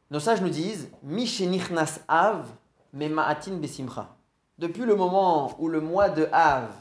[0.09, 2.49] Nos sages nous disent Mishenichnas Av
[2.93, 4.15] Memaatin Besimcha.
[4.57, 6.73] Depuis le moment où le mois de Av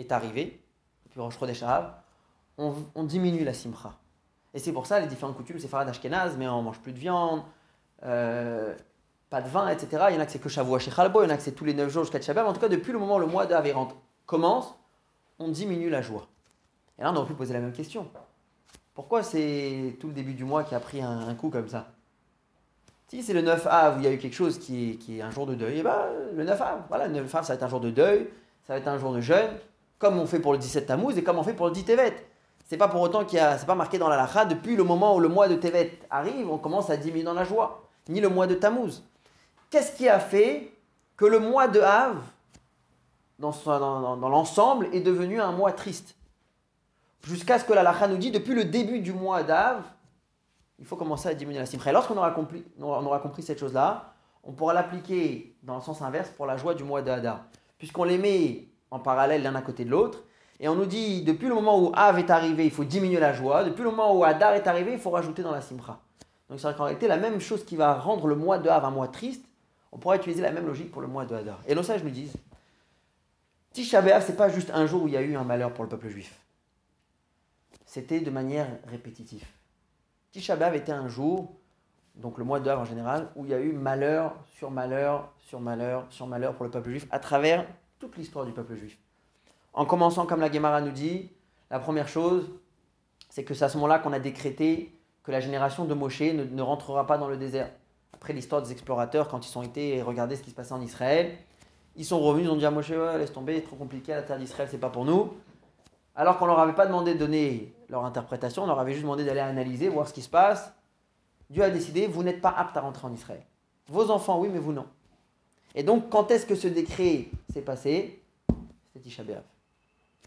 [0.00, 0.60] est arrivé,
[1.04, 1.64] depuis Rosh Chodesh
[2.58, 3.94] on, on, diminue la Simcha.
[4.52, 6.98] Et c'est pour ça les différentes coutumes, c'est Farad Ashkenaz, mais on mange plus de
[6.98, 7.42] viande,
[8.04, 8.74] euh,
[9.30, 10.06] pas de vin, etc.
[10.10, 11.52] Il y en a que c'est que Shavua Shechalbo, il y en a que c'est
[11.52, 12.46] tous les 9 jours jusqu'à Shabbat.
[12.46, 13.96] En tout cas, depuis le moment où le mois de Av rentre
[14.26, 14.74] commence,
[15.38, 16.26] on diminue la joie.
[16.98, 18.08] Et là, on aurait pu poser la même question.
[18.94, 21.86] Pourquoi c'est tout le début du mois qui a pris un, coup comme ça?
[23.08, 25.18] Si c'est le 9 av où il y a eu quelque chose qui est, qui
[25.18, 27.44] est un jour de deuil, et eh ben, le 9 av, voilà, le 9 av,
[27.44, 28.28] ça va être un jour de deuil,
[28.66, 29.50] ça va être un jour de jeûne,
[30.00, 32.26] comme on fait pour le 17 Tammuz et comme on fait pour le 10 Tevet.
[32.66, 34.82] C'est pas pour autant qu'il y a, c'est pas marqué dans la lacha, depuis le
[34.82, 38.20] moment où le mois de Tevet arrive, on commence à diminuer dans la joie, ni
[38.20, 39.02] le mois de Tammuz.
[39.68, 40.72] Qu'est-ce qui a fait
[41.16, 42.16] que le mois de Av
[43.38, 43.52] dans,
[44.28, 46.16] l'ensemble est devenu un mois triste?
[47.22, 49.82] Jusqu'à ce que la lacha nous dit, depuis le début du mois d'Av,
[50.78, 51.90] il faut commencer à diminuer la simcha.
[51.90, 56.30] Et lorsqu'on aura compris, aura compris cette chose-là, on pourra l'appliquer dans le sens inverse
[56.30, 57.44] pour la joie du mois d'Adar.
[57.76, 60.24] Puisqu'on les met en parallèle l'un à côté de l'autre,
[60.58, 63.32] et on nous dit, depuis le moment où Av est arrivé, il faut diminuer la
[63.32, 65.98] joie, depuis le moment où Adar est arrivé, il faut rajouter dans la simcha.
[66.48, 68.84] Donc c'est vrai qu'en réalité, la même chose qui va rendre le mois de Av
[68.84, 69.44] un mois triste,
[69.90, 71.60] on pourra utiliser la même logique pour le mois de Hadar.
[71.66, 72.34] Et nos sages nous disent,
[73.72, 75.84] Tisha B'Av, c'est pas juste un jour où il y a eu un malheur pour
[75.84, 76.38] le peuple juif.
[77.86, 79.44] C'était de manière répétitive.
[80.32, 81.52] Tisha B'Av était un jour
[82.16, 85.60] donc le mois d'Adar en général, où il y a eu malheur sur malheur sur
[85.60, 87.66] malheur sur malheur pour le peuple juif à travers
[88.00, 88.98] toute l'histoire du peuple juif.
[89.74, 91.30] En commençant, comme la Gemara nous dit,
[91.70, 92.50] la première chose,
[93.28, 96.62] c'est que c'est à ce moment-là qu'on a décrété que la génération de Moshe ne,
[96.62, 97.70] rentrera pas dans le désert.
[98.12, 101.36] Après l'histoire des explorateurs, quand ils sont été regarder ce qui se passait en Israël,
[101.94, 104.38] ils sont revenus, ils ont dit à Moshe, laisse tomber, c'est trop compliqué, la terre
[104.38, 105.34] d'Israël, c'est pas pour nous.
[106.16, 109.24] Alors qu'on leur avait pas demandé de donner leur interprétation, on leur avait juste demandé
[109.24, 110.72] d'aller analyser, voir ce qui se passe.
[111.50, 113.44] Dieu a décidé, vous n'êtes pas apte à rentrer en Israël.
[113.88, 114.86] Vos enfants, oui, mais vous non.
[115.74, 118.22] Et donc, quand est-ce que ce décret s'est passé?
[118.92, 119.22] C'était Tisha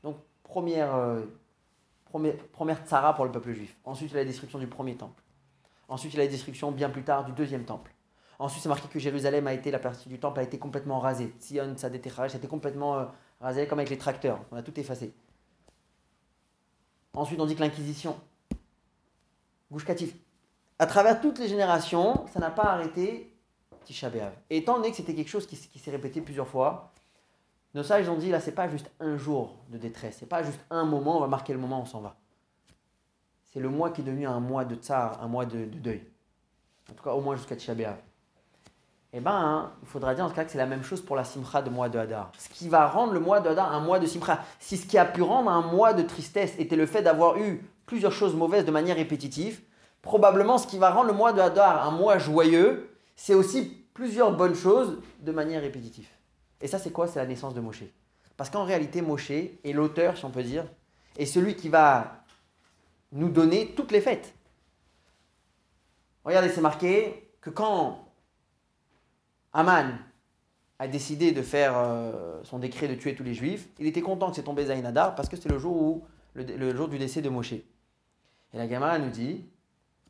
[0.04, 1.22] Donc, première, euh,
[2.52, 3.76] première, tsara pour le peuple juif.
[3.84, 5.22] Ensuite, il y a la destruction du premier temple.
[5.90, 7.94] Ensuite, il y a la destruction bien plus tard du deuxième temple.
[8.40, 11.34] Ensuite, c'est marqué que Jérusalem a été, la partie du temple a été complètement rasée.
[11.40, 13.06] Sion, ça a été complètement euh,
[13.42, 14.40] rasé comme avec les tracteurs.
[14.52, 15.14] On a tout effacé.
[17.14, 18.16] Ensuite, on dit que l'Inquisition,
[19.72, 19.86] Gouche
[20.80, 23.33] À travers toutes les générations, ça n'a pas arrêté
[23.84, 24.10] Tisha
[24.50, 26.92] Et étant donné que c'était quelque chose qui, s'est répété plusieurs fois,
[27.74, 30.60] nos sages ont dit là, c'est pas juste un jour de détresse, c'est pas juste
[30.70, 32.16] un moment, on va marquer le moment, on s'en va.
[33.52, 36.04] C'est le mois qui est devenu un mois de tsar, un mois de, deuil.
[36.92, 37.74] En tout cas, au moins jusqu'à Tisha
[39.14, 41.16] Eh bien, hein, il faudra dire en tout cas que c'est la même chose pour
[41.16, 42.32] la simcha de mois de Hadar.
[42.38, 44.40] Ce qui va rendre le mois de Hadar un mois de simcha.
[44.60, 47.64] Si ce qui a pu rendre un mois de tristesse était le fait d'avoir eu
[47.86, 49.62] plusieurs choses mauvaises de manière répétitive,
[50.02, 54.36] probablement ce qui va rendre le mois de Hadar un mois joyeux, c'est aussi plusieurs
[54.36, 56.08] bonnes choses de manière répétitive.
[56.62, 57.08] Et ça, c'est quoi?
[57.08, 57.84] C'est la naissance de Moshe.
[58.38, 60.66] Parce qu'en réalité, Moshe est l'auteur, si on peut dire,
[61.18, 62.24] et celui qui va
[63.12, 64.34] nous donner toutes les fêtes.
[66.26, 68.08] Regardez, c'est marqué que quand
[69.52, 69.92] Aman
[70.80, 74.30] a décidé de faire euh, son décret de tuer tous les juifs, il était content
[74.30, 76.04] que c'est tombé Zainadar parce que c'était le jour où
[76.34, 77.54] le, jour du décès de Moshe.
[77.54, 77.64] Et
[78.54, 79.46] la Gemara nous dit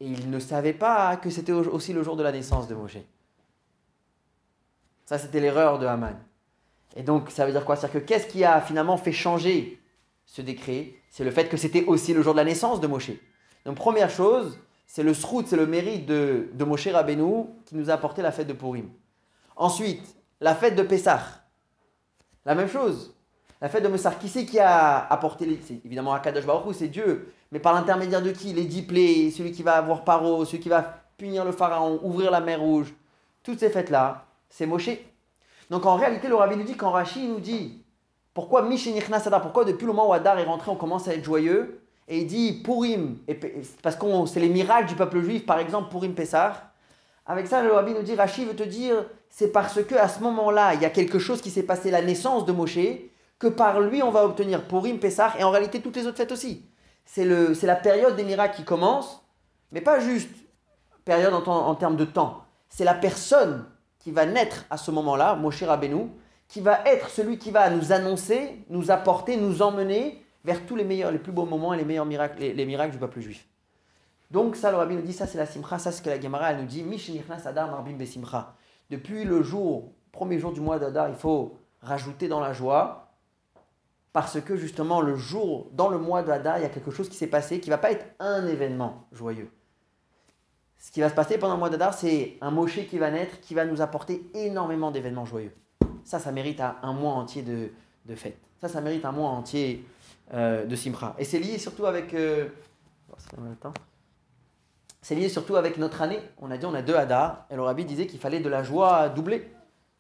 [0.04, 2.98] et il ne savait pas que c'était aussi le jour de la naissance de Moshe.
[5.06, 6.18] Ça, c'était l'erreur de Haman.
[6.98, 7.78] Et donc, ça veut dire quoi?
[7.78, 9.82] C'est-à-dire que qu'est-ce qui a finalement fait changer
[10.26, 10.96] ce décret?
[11.10, 13.12] C'est le fait que c'était aussi le jour de la naissance de Moshe.
[13.64, 17.90] Donc, première chose, c'est le srout, c'est le mérite de, de Moshe Rabbeinu qui nous
[17.90, 18.90] a apporté la fête de Purim.
[19.56, 20.04] Ensuite,
[20.42, 21.46] la fête de Pessah.
[22.46, 23.16] La même chose.
[23.62, 25.58] La fête de Messar, qui c'est qui a apporté les...
[25.86, 27.32] Évidemment, Akadosh Baruch c'est Dieu.
[27.54, 28.52] Mais par l'intermédiaire de qui?
[28.52, 28.84] Les dix
[29.32, 32.92] celui qui va avoir paro, celui qui va punir le pharaon, ouvrir la mer rouge.
[33.44, 34.90] Toutes ces fêtes-là, c'est Moshe.
[35.70, 37.84] Donc en réalité, le rabbi nous dit, quand Rashi nous dit,
[38.34, 41.24] pourquoi Mishenichna Sadar, pourquoi depuis le moment où Adar est rentré, on commence à être
[41.24, 41.80] joyeux?
[42.08, 43.18] Et il dit Purim,
[43.84, 46.60] parce que c'est les miracles du peuple juif, par exemple Purim Pessar.
[47.28, 50.22] Avec ça, le rabbi nous dit, Rashi veut te dire, c'est parce que à ce
[50.22, 52.80] moment-là, il y a quelque chose qui s'est passé, la naissance de Moshe,
[53.38, 56.32] que par lui on va obtenir Purim, Pessah et en réalité toutes les autres fêtes
[56.32, 56.66] aussi.
[57.06, 59.24] C'est la période des miracles qui commence,
[59.72, 60.30] mais pas juste
[61.06, 62.44] période en, termes de temps.
[62.70, 63.66] C'est la personne
[64.00, 66.10] qui va naître à ce moment-là, Moshe Rabbeinu,
[66.48, 70.84] qui va être celui qui va nous annoncer, nous apporter, nous emmener vers tous les
[70.84, 73.48] meilleurs, les plus beaux moments et les meilleurs miracles, les, miracles du peuple juif.
[74.30, 76.20] Donc ça, le rabbi nous dit, ça c'est la simcha, ça c'est ce que la
[76.20, 76.86] Gemara elle nous dit,
[77.46, 78.56] Adar Marbim Besimcha.
[78.90, 83.03] Depuis le jour, premier jour du mois d'Adar, il faut rajouter dans la joie,
[84.14, 87.16] parce que justement le jour, dans le mois de il y a quelque chose qui
[87.16, 89.50] s'est passé qui ne va pas être un événement joyeux.
[90.78, 93.40] Ce qui va se passer pendant le mois d'Adar, c'est un Moshe qui va naître,
[93.42, 95.54] qui va nous apporter énormément d'événements joyeux.
[96.04, 97.70] Ça, ça mérite un mois entier de,
[98.06, 98.38] de fête.
[98.60, 99.86] Ça, ça mérite un mois entier
[100.34, 101.16] euh, de Simra.
[101.18, 102.14] Et c'est lié surtout avec...
[102.14, 102.50] Euh,
[105.02, 106.20] c'est lié surtout avec notre année.
[106.42, 108.64] On a dit on a deux Hadar, et le rabbi disait qu'il fallait de la
[108.64, 109.54] joie doubler.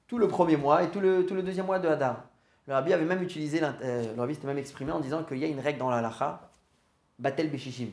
[0.08, 2.24] Tout le premier mois et tout le, tout le deuxième mois de Hadar.
[2.68, 5.48] Le rabbi avait même utilisé, le rabbi s'était même exprimé en disant qu'il y a
[5.48, 6.50] une règle dans la halacha,
[7.20, 7.90] batel beshishim.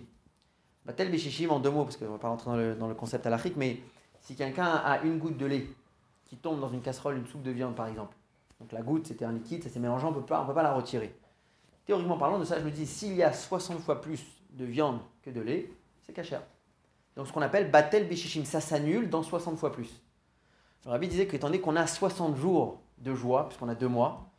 [0.86, 2.94] Batel beshishim en deux mots, parce qu'on ne va pas rentrer dans le, dans le
[2.94, 3.80] concept halachique, mais
[4.20, 5.66] si quelqu'un a une goutte de lait
[6.24, 8.14] qui tombe dans une casserole, une soupe de viande par exemple,
[8.60, 11.14] donc la goutte c'était un liquide, ça s'est mélangé, on ne peut pas la retirer.
[11.84, 15.00] Théoriquement parlant, de ça je me dis, s'il y a 60 fois plus de viande
[15.22, 15.70] que de lait,
[16.02, 16.42] c'est cachère.
[17.16, 20.00] Donc ce qu'on appelle batel beshishim, ça s'annule dans 60 fois plus.
[20.84, 24.30] Le rabbi disait qu'étant donné qu'on a 60 jours de joie, puisqu'on a deux mois,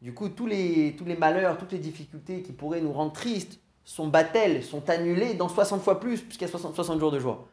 [0.00, 4.62] du coup, tous les, malheurs, toutes les difficultés qui pourraient nous rendre tristes sont battelles,
[4.62, 7.48] sont annulées dans 60 fois plus, puisqu'il y a 60, 60, jours de joie.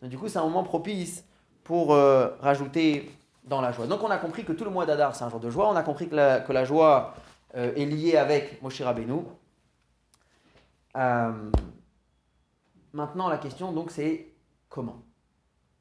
[0.00, 1.24] Donc, du coup, c'est un moment propice
[1.62, 3.10] pour euh, rajouter
[3.44, 3.86] dans la joie.
[3.86, 5.68] Donc, on a compris que tout le mois d'Adar, c'est un jour de joie.
[5.68, 7.14] On a compris que la, joie
[7.54, 9.24] euh, est liée avec Moshe Rabbeinu.
[10.96, 11.50] Euh,
[12.94, 14.28] maintenant, la question, donc, c'est
[14.70, 15.02] comment?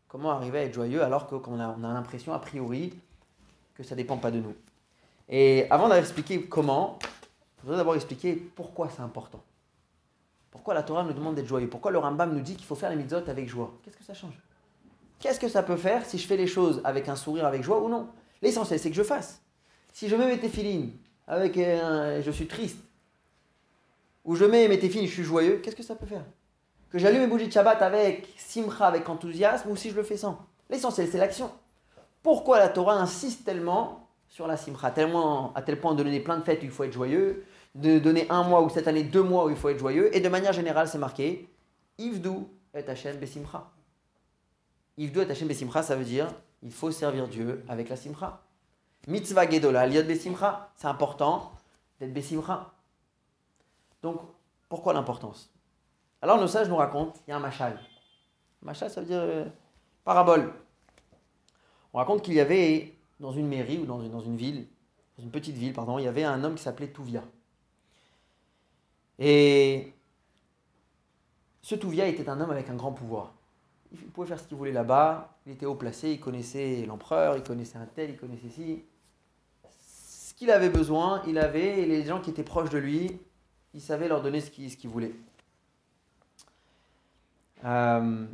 [0.10, 2.94] Comment arriver à être joyeux alors qu'on a, a l'impression, a priori,
[3.76, 4.56] que ça ne dépend pas de nous?
[5.30, 7.00] Et avant d'expliquer comment,
[7.58, 9.42] je voudrais d'abord expliquer pourquoi c'est important.
[10.52, 11.70] Pourquoi la Torah nous demande d'être joyeux?
[11.70, 13.72] Pourquoi le Rambam nous dit qu'il faut faire les mitzvot avec joie?
[13.84, 14.34] Qu'est-ce que ça change?
[15.20, 17.80] Qu'est-ce que ça peut faire si je fais les choses avec un sourire, avec joie
[17.82, 18.08] ou non?
[18.42, 19.42] L'essentiel, c'est que je fasse.
[19.94, 20.94] Si je mets mes téfilines
[21.28, 22.80] avec un, je suis triste,
[24.26, 26.24] ou je mets mes téfilines, je suis joyeux, qu'est-ce que ça peut faire?
[26.90, 30.18] Que j'allume mes bougies de Shabbat avec simcha, avec enthousiasme, ou si je le fais
[30.18, 30.40] sans?
[30.70, 31.52] L'essentiel, c'est l'action.
[32.24, 36.38] Pourquoi la Torah insiste tellement sur la simcha, tellement, à tel point de donner plein
[36.38, 39.24] de fêtes où il faut être joyeux, de donner un mois ou cette année deux
[39.24, 41.50] mois où il faut être joyeux, et de manière générale, c'est marqué
[41.98, 43.70] Ivdu et Hashem besimcha.
[44.98, 46.28] Ivdu et Hashem besimcha, ça veut dire
[46.62, 48.42] il faut servir Dieu avec la simcha.
[49.08, 51.52] Mitzvah gedola, liot besimcha, c'est important
[52.00, 52.72] d'être besimcha.
[54.02, 54.22] Donc,
[54.68, 55.52] pourquoi l'importance?
[56.22, 57.80] Alors, nos sages nous racontent il y a un machal.
[58.62, 59.46] Machal, ça veut dire euh,
[60.04, 60.54] parabole.
[61.94, 64.68] On raconte qu'il y avait dans une mairie ou dans une, ville,
[65.18, 67.24] dans une petite ville, pardon, il y avait un homme qui s'appelait Touvia.
[69.18, 69.94] Et
[71.62, 73.34] ce Touvia était un homme avec un grand pouvoir.
[73.92, 77.44] Il pouvait faire ce qu'il voulait là-bas, il était haut placé, il connaissait l'empereur, il
[77.44, 78.84] connaissait un tel, il connaissait ci.
[79.86, 83.20] Ce qu'il avait besoin, il avait, et les gens qui étaient proches de lui,
[83.74, 85.14] il savait leur donner ce qu'il qu'il voulait.
[87.66, 88.26] Euh,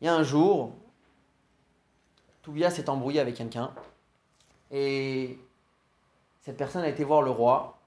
[0.00, 0.72] Il y a un jour,
[2.42, 3.72] Toubia s'est embrouillé avec quelqu'un
[4.70, 5.38] et
[6.42, 7.78] cette personne a été voir le roi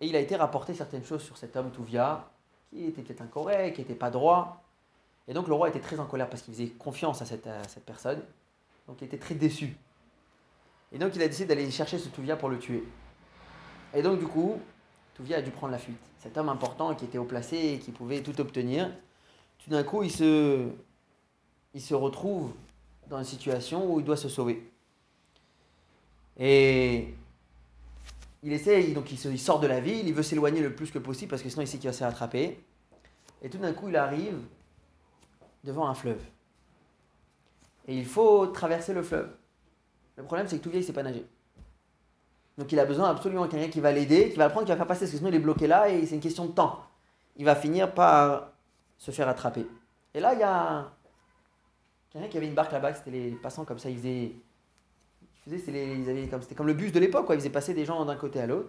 [0.00, 2.30] et il a été rapporté certaines choses sur cet homme Touvia
[2.70, 4.62] qui était peut-être incorrect, qui n'était pas droit.
[5.26, 7.84] Et donc le roi était très en colère parce qu'il faisait confiance à cette, cette,
[7.84, 8.22] personne.
[8.86, 9.76] Donc il était très déçu.
[10.92, 12.84] Et donc il a décidé d'aller chercher ce Touvia pour le tuer.
[13.94, 14.60] Et donc du coup,
[15.14, 16.00] Touvia a dû prendre la fuite.
[16.18, 18.90] Cet homme important qui était haut placé et qui pouvait tout obtenir,
[19.58, 20.68] tout d'un coup il se,
[21.74, 22.52] il se retrouve
[23.08, 24.70] dans une situation où il doit se sauver.
[26.38, 27.14] Et
[28.42, 31.30] il essaie, donc il, sort de la ville, il veut s'éloigner le plus que possible
[31.30, 32.58] parce que sinon il sait qu'il va se faire attraper.
[33.42, 34.38] Et tout d'un coup, il arrive
[35.64, 36.22] devant un fleuve.
[37.88, 39.30] Et il faut traverser le fleuve.
[40.16, 41.26] Le problème, c'est que tout vieil, il ne sait pas nager.
[42.58, 44.72] Donc il a besoin absolument de quelqu'un qui va l'aider, qui va le prendre, qui
[44.72, 46.52] va faire passer, parce que sinon il est bloqué là et c'est une question de
[46.52, 46.80] temps.
[47.36, 48.50] Il va finir par
[48.98, 49.66] se faire attraper.
[50.12, 50.90] Et là, il y a
[52.12, 54.32] quelqu'un qui avait une barque là-bas, c'était les passants comme ça, ils faisaient.
[55.46, 57.34] Ils faisaient, ils c'était comme le bus de l'époque, quoi.
[57.34, 58.68] Ils faisaient passer des gens d'un côté à l'autre.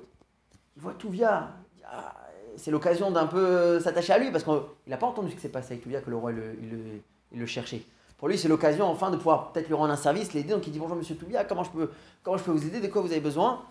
[0.76, 1.50] Il voit Touvia.
[1.86, 2.16] Ah,
[2.56, 4.54] c'est l'occasion d'un peu s'attacher à lui parce qu'il
[4.88, 7.84] n'a pas entendu ce qui s'est passé avec Touvia, que le roi le, cherchait.
[8.18, 10.54] Pour lui, c'est l'occasion enfin de pouvoir peut-être lui rendre un service, l'aider.
[10.54, 11.90] Donc il dit Bonjour monsieur Toubia, comment je peux,
[12.24, 12.80] comment je peux vous aider?
[12.80, 13.64] De quoi vous avez besoin?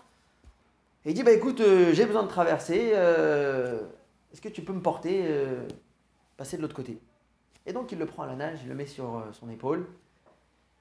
[1.05, 2.91] Et il dit Bah écoute, euh, j'ai besoin de traverser.
[2.93, 3.79] Euh,
[4.33, 5.63] Est-ce que tu peux me porter, euh,
[6.37, 6.97] passer de l'autre côté?
[7.65, 9.87] Et donc il le prend à la nage, il le met sur euh, son épaule.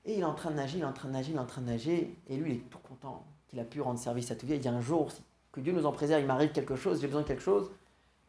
[0.04, 1.40] Et il est en train de nager, il est en train de nager, il est
[1.40, 2.16] en train de nager.
[2.28, 4.56] Et lui, il est tout content qu'il a pu rendre service à Touvia.
[4.56, 5.10] Il dit Un jour,
[5.52, 7.70] que Dieu nous en préserve, il m'arrive quelque chose, j'ai besoin de quelque chose.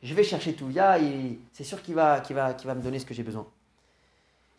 [0.02, 3.14] Je vais chercher Touvia et c'est sûr qu'il va, va, va me donner ce que
[3.14, 3.46] j'ai besoin.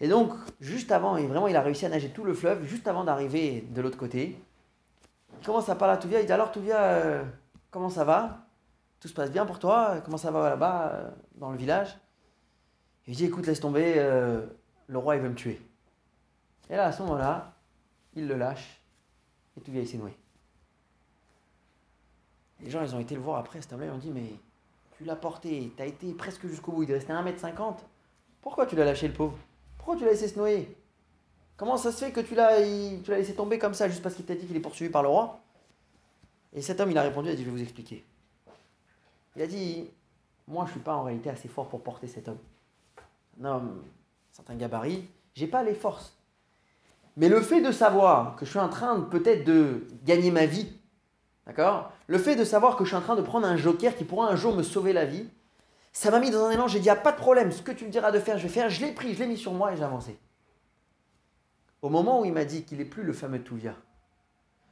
[0.01, 2.89] Et donc, juste avant, et vraiment, il a réussi à nager tout le fleuve, juste
[2.89, 4.37] avant d'arriver de l'autre côté.
[5.41, 7.25] Il commence à parler à Touvia, il dit Alors, Touvia, euh,
[7.71, 8.47] comment ça va?
[9.01, 10.01] Tout se passe bien pour toi?
[10.05, 11.97] Comment ça va là-bas, euh, dans le village?
[13.07, 14.47] Il dit Écoute, laisse tomber, euh,
[14.87, 15.61] le roi, il veut me tuer.
[16.71, 17.55] Et là, à ce moment-là,
[18.15, 18.81] il le lâche,
[19.57, 20.17] et Touvia, il s'est noyé.
[22.61, 24.31] Les gens, ils ont été le voir après, cet homme-là, ils ont dit Mais
[24.97, 27.79] tu l'as porté, tu as été presque jusqu'au bout, il restait 1m50.
[28.41, 29.37] Pourquoi tu l'as lâché, le pauvre?
[29.77, 30.77] Pourquoi tu l'as laissé se noyer?
[31.57, 34.15] Comment ça se fait que tu l'as, tu l'as laissé tomber comme ça juste parce
[34.15, 35.41] qu'il t'a dit qu'il est poursuivi par le roi?
[36.53, 38.05] Et cet homme, il a répondu, il a dit, je vais vous expliquer.
[39.37, 39.91] Il a dit,
[40.47, 42.39] moi, je ne suis pas en réalité assez fort pour porter cet homme.
[43.41, 43.83] Un homme,
[44.31, 46.17] certain gabarit, j'ai pas les forces.
[47.17, 50.73] Mais le fait de savoir que je suis en train peut-être de gagner ma vie,
[51.47, 51.93] d'accord?
[52.07, 54.29] Le fait de savoir que je suis en train de prendre un joker qui pourra
[54.29, 55.29] un jour me sauver la vie,
[55.93, 57.85] ça m'a mis dans un élan, j'ai dit, ah, pas de problème, ce que tu
[57.85, 58.71] me diras de faire, je vais faire.
[58.71, 60.19] Je l'ai pris, je l'ai mis sur moi et j'ai avancé.
[61.83, 63.75] Au moment où il m'a dit qu'il n'est plus le fameux Touvia,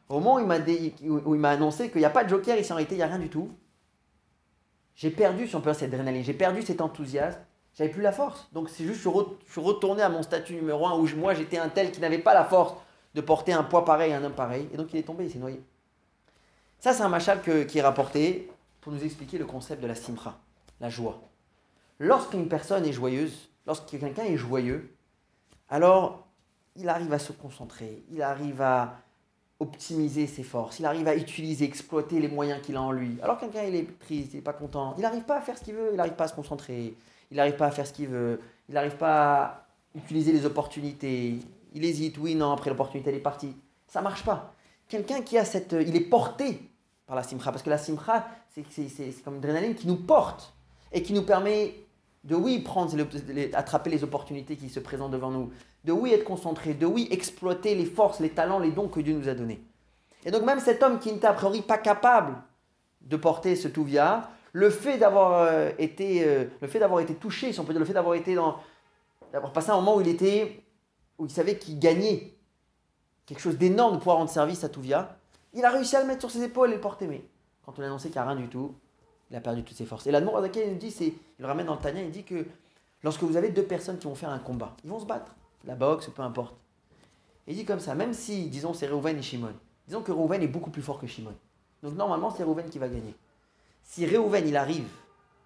[0.08, 2.30] au moment où il m'a, dit, où il m'a annoncé qu'il n'y a pas de
[2.30, 3.50] joker ici en réalité, il n'y a rien du tout,
[4.94, 7.40] j'ai perdu, si on peut cette adrénaline, j'ai perdu cet enthousiasme,
[7.80, 8.46] j'avais plus la force.
[8.52, 11.70] Donc c'est juste, je suis retourné à mon statut numéro un où moi j'étais un
[11.70, 12.74] tel qui n'avait pas la force
[13.14, 14.68] de porter un poids pareil un homme pareil.
[14.74, 15.62] Et donc il est tombé, il s'est noyé.
[16.78, 18.50] Ça, c'est un machal qui est rapporté
[18.82, 20.38] pour nous expliquer le concept de la simra
[20.78, 21.20] la joie.
[21.98, 24.94] Lorsqu'une personne est joyeuse, lorsque quelqu'un est joyeux,
[25.70, 26.26] alors
[26.76, 28.98] il arrive à se concentrer, il arrive à
[29.58, 33.18] optimiser ses forces, il arrive à utiliser, exploiter les moyens qu'il a en lui.
[33.22, 35.64] Alors quelqu'un il est triste, il n'est pas content, il n'arrive pas à faire ce
[35.64, 36.94] qu'il veut, il n'arrive pas à se concentrer,
[37.30, 41.38] il n'arrive pas à faire ce qu'il veut, il n'arrive pas à utiliser les opportunités,
[41.74, 43.54] il hésite, oui, non, après l'opportunité elle est partie.
[43.86, 44.54] Ça marche pas.
[44.88, 45.72] Quelqu'un qui a cette...
[45.80, 46.68] Il est porté
[47.06, 50.54] par la simcha, parce que la simcha, c'est comme une adrénaline qui nous porte.
[50.92, 51.74] et qui nous permet
[52.24, 52.94] de oui prendre,
[53.28, 55.50] les- attraper les opportunités qui se présentent devant nous,
[55.84, 59.14] de oui être concentré, de oui exploiter les forces, les talents, les dons que Dieu
[59.14, 59.62] nous a donnés.
[60.24, 62.34] Et donc même cet homme qui n'était a priori pas capable
[63.00, 67.52] de porter ce touvia, le fait d'avoir euh, été, euh, le fait d'avoir été touché,
[67.52, 68.58] si on peut dire, le fait d'avoir été dans,
[69.32, 70.62] d'avoir passé un moment où il était,
[71.18, 72.34] où il savait qu'il gagnait
[73.26, 75.16] quelque chose d'énorme de pouvoir rendre service à Touvia,
[75.52, 77.06] il a réussi à le mettre sur ses épaules et le porter.
[77.06, 77.22] Mais
[77.64, 78.74] quand on a annoncé qu'il n'y a rien du tout,
[79.30, 80.06] il a perdu toutes ses forces.
[80.06, 82.44] Et l'Admour Azaké, nous dit, c'est, il le ramène dans le Tania, il dit que
[83.04, 85.34] lorsque vous avez deux personnes qui vont faire un combat, ils vont se battre,
[85.64, 86.56] la boxe, peu importe.
[87.46, 89.54] Il dit comme ça, même si, disons, c'est Reuven et Shimon,
[89.86, 91.34] disons que Reuven est beaucoup plus fort que Shimon.
[91.82, 93.14] Donc normalement, c'est Reuven qui va gagner.
[93.92, 94.88] Si Reuven, il arrive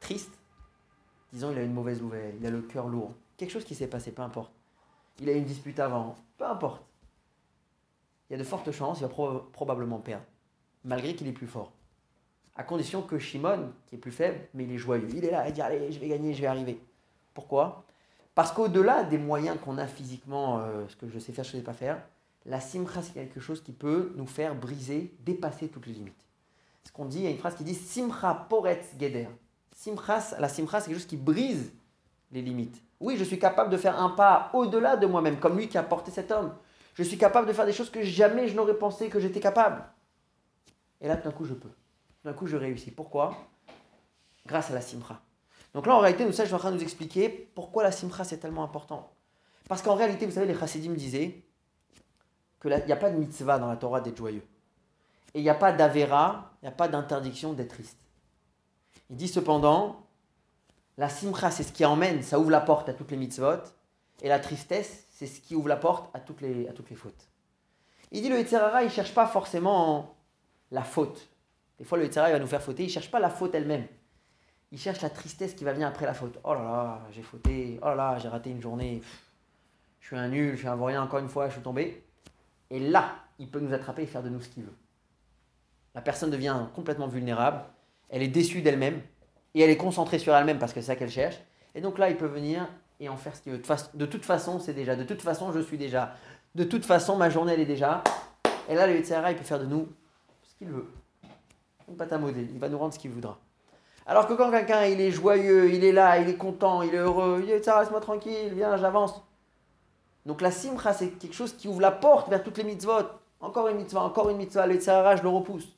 [0.01, 0.39] triste,
[1.33, 3.87] disons, il a une mauvaise nouvelle, il a le cœur lourd, quelque chose qui s'est
[3.87, 4.53] passé, peu importe.
[5.19, 6.85] Il a eu une dispute avant, peu importe.
[8.29, 10.27] Il y a de fortes chances, il va pro- probablement perdre,
[10.85, 11.73] malgré qu'il est plus fort.
[12.55, 15.09] À condition que Shimon, qui est plus faible, mais il est joyeux.
[15.15, 16.79] Il est là, il dit Allez, je vais gagner, je vais arriver.
[17.33, 17.87] Pourquoi?
[18.35, 21.61] Parce qu'au-delà des moyens qu'on a physiquement, euh, ce que je sais faire, je ne
[21.61, 22.05] sais pas faire,
[22.45, 26.15] la simcha, c'est quelque chose qui peut nous faire briser, dépasser toutes les limites.
[26.87, 29.29] Ce qu'on dit, il y a une phrase qui dit Simcha poretz geder.
[30.39, 31.73] La simcha, c'est quelque chose qui brise
[32.31, 32.83] les limites.
[33.01, 35.83] Oui, je suis capable de faire un pas au-delà de moi-même, comme lui qui a
[35.83, 36.55] porté cet homme.
[36.95, 39.85] Je suis capable de faire des choses que jamais je n'aurais pensé que j'étais capable.
[41.01, 41.69] Et là, tout d'un coup, je peux.
[41.69, 42.91] Tout d'un coup, je réussis.
[42.91, 43.37] Pourquoi?
[44.47, 45.21] Grâce à la simcha.
[45.75, 47.93] Donc là, en réalité, nous, ça, je suis en train de nous expliquer pourquoi la
[47.93, 49.13] simcha, c'est tellement important.
[49.69, 51.43] Parce qu'en réalité, vous savez, les chassidim disaient
[52.63, 54.45] qu'il n'y a pas de mitzvah dans la Torah d'être joyeux.
[55.35, 57.99] Et il n'y a pas d'avera, il n'y a pas d'interdiction d'être triste.
[59.11, 60.07] Il dit cependant,
[60.97, 63.63] la simcha, c'est ce qui emmène, ça ouvre la porte à toutes les mitzvot.
[64.23, 66.97] Et la tristesse, c'est ce qui ouvre la porte à toutes les, à toutes les
[66.97, 67.29] fautes.
[68.13, 70.15] Il dit le Yetzirara, il ne cherche pas forcément
[70.71, 71.29] la faute.
[71.79, 73.55] Des fois, le Yetzirara, il va nous faire fauter, il ne cherche pas la faute
[73.55, 73.87] elle-même.
[74.71, 76.39] Il cherche la tristesse qui va venir après la faute.
[76.45, 77.79] Oh là là, j'ai fauté.
[77.83, 79.03] Oh là là, j'ai raté une journée.
[80.01, 82.05] Je suis un nul, je suis un vaurien, encore une fois, je suis tombé.
[82.71, 84.75] Et là, il peut nous attraper et faire de nous ce qu'il veut.
[85.95, 87.61] La personne devient complètement vulnérable.
[88.09, 89.01] Elle est déçue d'elle-même.
[89.55, 91.37] Et elle est concentrée sur elle-même parce que c'est ça qu'elle cherche.
[91.75, 92.69] Et donc là, il peut venir
[93.01, 93.63] et en faire ce qu'il veut.
[93.95, 94.97] De, toute façon, c'est déjà.
[94.97, 96.15] De toute façon, je suis déjà.
[96.55, 98.03] De toute façon, ma journée, elle est déjà.
[98.69, 99.89] Et là, le Yetzirah, il peut faire de nous
[100.43, 100.87] ce qu'il veut.
[102.11, 102.49] À modeler.
[102.53, 103.39] Il va nous rendre ce qu'il voudra.
[104.07, 106.99] Alors que quand quelqu'un, il est joyeux, il est là, il est content, il est
[106.99, 109.23] heureux, il laisse-moi tranquille, viens, j'avance.
[110.27, 113.09] Donc la simcha, c'est quelque chose qui ouvre la porte vers toutes les mitzvot.
[113.41, 115.74] Encore une mitzvah, encore une mitzvah, le Yetzirah, je le repousse.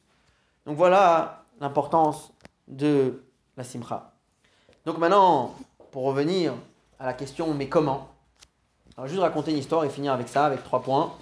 [0.67, 2.33] Donc voilà l'importance
[2.69, 3.23] de
[3.57, 4.13] la simcha.
[4.85, 5.55] Donc maintenant,
[5.93, 6.55] pour revenir
[6.99, 8.09] à la question, mais comment?
[8.97, 11.15] Va juste raconter une histoire et finir avec ça, avec trois points.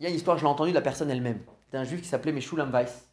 [0.00, 1.40] Il y a une histoire, je l'ai entendue de la personne elle-même.
[1.64, 3.06] C'était un juif qui s'appelait Meshulam Weiss.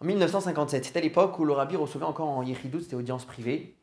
[0.00, 3.74] En 1957, c'était à l'époque où le rabbi recevait encore en Yechidut, c'était audience privée.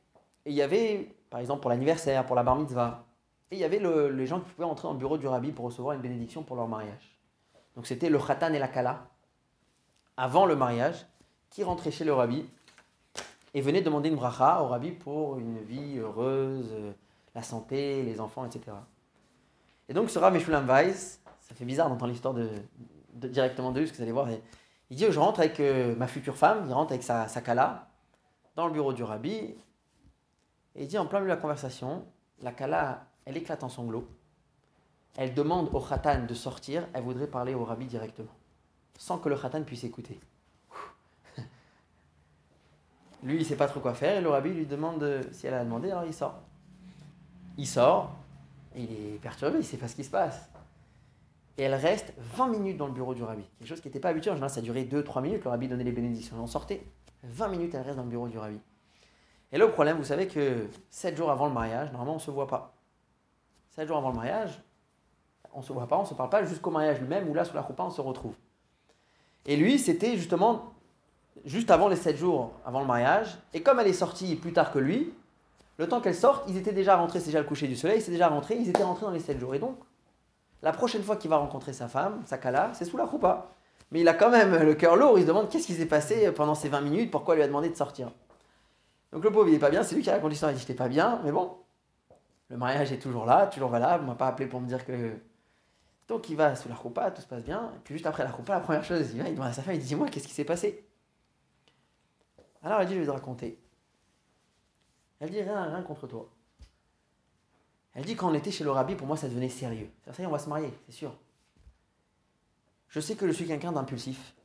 [0.45, 3.05] Et il y avait, par exemple, pour l'anniversaire, pour la bar mitzvah,
[3.49, 5.51] et il y avait le- les gens qui pouvaient entrer dans le bureau du rabbi
[5.51, 7.12] pour recevoir une bénédiction pour leur mariage.
[7.75, 9.07] Donc c'était le khatan et la kala,
[10.17, 11.05] avant le mariage,
[11.49, 12.45] qui rentraient chez le rabbi
[13.53, 16.91] et venaient demander une bracha au rabbi pour une vie heureuse, euh,
[17.35, 18.75] la santé, les enfants, etc.
[19.89, 22.49] Et donc ce rabbi Meshulam Weiss, ça fait bizarre d'entendre l'histoire de,
[23.13, 24.27] de- directement de lui, parce que vous allez voir,
[24.89, 27.87] il dit, je rentre avec euh, ma future femme, il rentre avec sa, sa kala
[28.55, 29.55] dans le bureau du rabbi, et
[30.75, 32.05] il dit en plein milieu de la conversation,
[32.41, 34.07] la kala, elle éclate en sanglots,
[35.15, 38.31] elle demande au khatan de sortir, elle voudrait parler au rabbi directement,
[38.97, 40.19] sans que le khatan puisse écouter.
[43.23, 45.53] Lui, il ne sait pas trop quoi faire, et le rabbi lui demande si elle
[45.53, 46.41] a demandé, alors il sort.
[47.57, 48.15] Il sort,
[48.75, 50.49] il est perturbé, il ne sait pas ce qui se passe.
[51.57, 53.43] Et elle reste 20 minutes dans le bureau du rabbi.
[53.59, 54.33] Quelque chose qui n'était pas habituel.
[54.33, 55.43] En général, ça durait 2-3 minutes.
[55.43, 56.35] Le rabbi donnait les bénédictions.
[56.41, 56.83] On sortait.
[57.21, 58.59] 20 minutes, elle reste dans le bureau du rabbi.
[59.51, 62.21] Et là, le problème, vous savez que 7 jours avant le mariage, normalement, on ne
[62.21, 62.73] se voit pas.
[63.69, 64.59] 7 jours avant le mariage,
[65.53, 67.45] on ne se voit pas, on ne se parle pas jusqu'au mariage lui-même, où là,
[67.45, 68.33] sous la roupa, on se retrouve.
[69.45, 70.73] Et lui, c'était justement
[71.45, 73.37] juste avant les 7 jours avant le mariage.
[73.53, 75.13] Et comme elle est sortie plus tard que lui,
[75.77, 78.11] le temps qu'elle sorte, ils étaient déjà rentrés, c'est déjà le coucher du soleil, c'est
[78.11, 79.55] déjà rentré, ils étaient rentrés dans les 7 jours.
[79.55, 79.77] Et donc,
[80.61, 83.47] la prochaine fois qu'il va rencontrer sa femme, sa kala, c'est sous la roupa.
[83.91, 86.31] Mais il a quand même le cœur lourd, il se demande qu'est-ce qui s'est passé
[86.31, 88.11] pendant ces 20 minutes, pourquoi elle lui a demandé de sortir.
[89.11, 90.73] Donc le pauvre, il est pas bien, c'est lui qui raconte l'histoire, il dit j'étais
[90.73, 91.57] pas bien, mais bon,
[92.49, 95.11] le mariage est toujours là, toujours valable, on m'a pas appelé pour me dire que...
[96.07, 98.31] Donc il va sous la roupa, tout se passe bien, et puis juste après la
[98.31, 100.27] roupa, la première chose, il va, il demande à sa femme, il dit dis-moi, qu'est-ce
[100.27, 100.85] qui s'est passé?
[102.61, 103.59] Alors elle dit je vais te raconter.
[105.19, 106.29] Elle dit rien, rien contre toi.
[107.93, 109.89] Elle dit quand on était chez le rabbi, pour moi ça devenait sérieux.
[110.11, 111.15] Ça y on va se marier, c'est sûr.
[112.89, 114.35] Je sais que je suis quelqu'un d'impulsif.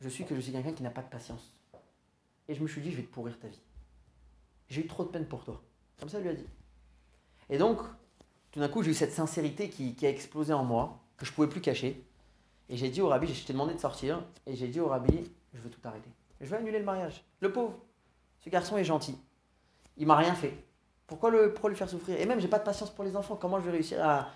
[0.00, 1.52] Je suis que je suis quelqu'un qui n'a pas de patience.
[2.48, 3.60] et je me suis dit, je vais te pourrir ta vie.
[4.68, 5.62] J'ai eu trop de peine pour toi.
[5.98, 6.46] Comme ça, il lui a dit.
[7.48, 7.78] Et donc,
[8.52, 11.34] tout d'un coup, j'ai eu cette sincérité qui, a explosé en moi, que je ne
[11.34, 12.04] pouvais plus cacher.
[12.68, 15.30] Et j'ai dit au rabbi, je t'ai demandé de sortir, et j'ai dit au rabbi,
[15.54, 16.10] je veux tout arrêter.
[16.40, 17.24] Je veux annuler le mariage.
[17.40, 17.74] Le pauvre,
[18.40, 19.16] ce garçon est gentil.
[19.96, 20.54] Il m'a rien fait.
[21.06, 22.20] Pourquoi, le, lui faire souffrir?
[22.20, 23.36] Et même, j'ai pas de patience pour les enfants.
[23.36, 24.28] Comment je vais réussir à,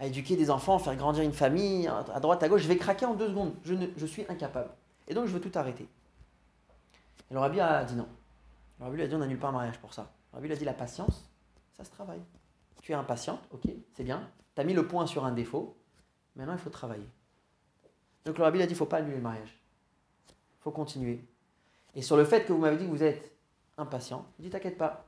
[0.00, 2.62] éduquer des enfants, faire grandir une famille, à droite, à gauche?
[2.62, 3.54] Je vais craquer en deux secondes.
[3.64, 4.70] Je suis incapable.
[5.08, 5.88] Et donc, je veux tout arrêter.
[7.30, 8.08] Et le rabbi a dit non.
[8.78, 10.10] Le rabbi lui a dit on n'annule pas un mariage pour ça.
[10.32, 11.28] Le rabbi lui a dit la patience,
[11.76, 12.20] ça se travaille.
[12.86, 14.30] Tu es impatiente, ok, c'est bien.
[14.54, 15.76] Tu as mis le point sur un défaut.
[16.36, 17.08] Maintenant, il faut travailler.
[18.24, 19.60] Donc le rabbi a dit il ne faut pas annuler le mariage.
[20.28, 21.26] Il faut continuer.
[21.96, 23.36] Et sur le fait que vous m'avez dit que vous êtes
[23.76, 25.04] impatient, il dit t'inquiète pas.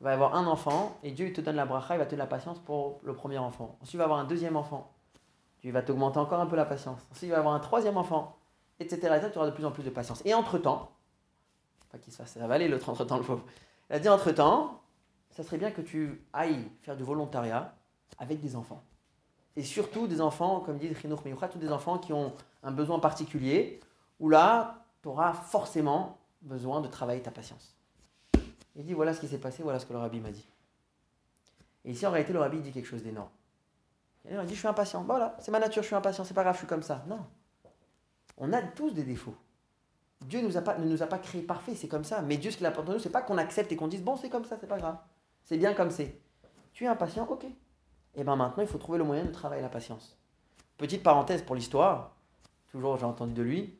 [0.00, 2.10] Il va y avoir un enfant et Dieu te donne la bracha, il va te
[2.10, 3.78] donner la patience pour le premier enfant.
[3.80, 4.92] Ensuite, il va avoir un deuxième enfant.
[5.60, 6.98] Dieu va t'augmenter encore un peu la patience.
[7.12, 8.40] Ensuite, il va avoir un troisième enfant,
[8.80, 9.20] etc.
[9.24, 10.20] Et tu auras de plus en plus de patience.
[10.24, 10.90] Et entre-temps,
[11.92, 13.44] pas qu'il se fasse avaler l'autre entre-temps, le pauvre.
[13.88, 14.79] Il a dit entre-temps,
[15.40, 17.74] ça serait bien que tu ailles faire du volontariat
[18.18, 18.82] avec des enfants.
[19.56, 23.80] Et surtout des enfants, comme dit Chinour tous des enfants qui ont un besoin particulier,
[24.18, 27.74] où là, tu auras forcément besoin de travailler ta patience.
[28.76, 30.46] Il dit voilà ce qui s'est passé, voilà ce que le rabbi m'a dit.
[31.86, 33.30] Et ici, en réalité, le rabbi dit quelque chose d'énorme.
[34.30, 35.02] Il dit je suis impatient.
[35.04, 37.02] Voilà, c'est ma nature, je suis impatient, c'est pas grave, je suis comme ça.
[37.08, 37.24] Non.
[38.36, 39.36] On a tous des défauts.
[40.20, 42.20] Dieu a ne nous a pas créés parfaits, c'est comme ça.
[42.20, 44.16] Mais Dieu, ce qu'il apporte à nous, c'est pas qu'on accepte et qu'on dise bon,
[44.16, 44.98] c'est comme ça, c'est pas grave.
[45.44, 46.20] C'est bien comme c'est.
[46.72, 47.44] Tu es impatient, ok.
[47.44, 50.16] Et eh bien maintenant, il faut trouver le moyen de travailler la patience.
[50.76, 52.16] Petite parenthèse pour l'histoire,
[52.70, 53.78] toujours j'ai entendu de lui.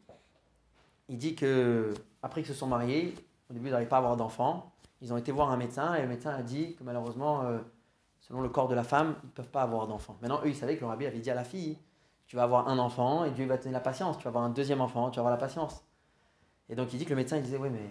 [1.08, 1.92] Il dit que
[2.22, 3.14] après qu'ils se sont mariés,
[3.50, 4.72] au début ils n'arrivaient pas à avoir d'enfants.
[5.00, 7.58] Ils ont été voir un médecin et le médecin a dit que malheureusement, euh,
[8.20, 10.16] selon le corps de la femme, ils ne peuvent pas avoir d'enfants.
[10.20, 11.78] Maintenant, eux, ils savaient que le rabbi avait dit à la fille
[12.26, 14.18] Tu vas avoir un enfant et Dieu va te donner la patience.
[14.18, 15.82] Tu vas avoir un deuxième enfant, tu vas avoir la patience.
[16.68, 17.90] Et donc il dit que le médecin il disait Oui, mais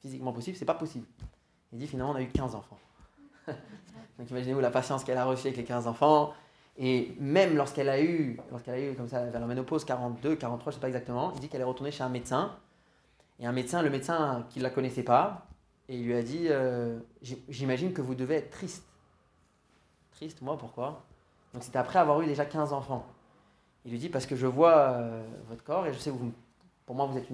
[0.00, 1.06] physiquement possible, c'est pas possible.
[1.72, 2.78] Il dit finalement on a eu 15 enfants.
[3.48, 6.32] donc imaginez-vous la patience qu'elle a reçue avec les 15 enfants.
[6.78, 10.70] Et même lorsqu'elle a eu, lorsqu'elle a eu comme ça vers la ménopause 42, 43,
[10.70, 12.54] je sais pas exactement, il dit qu'elle est retournée chez un médecin.
[13.38, 15.46] Et un médecin, le médecin qui ne la connaissait pas,
[15.88, 16.98] et il lui a dit euh,
[17.48, 18.84] J'imagine que vous devez être triste.
[20.12, 21.04] Triste, moi, pourquoi?
[21.52, 23.06] Donc c'était après avoir eu déjà 15 enfants.
[23.84, 26.32] Il lui dit Parce que je vois euh, votre corps et je sais que vous
[26.86, 27.26] pour moi, vous êtes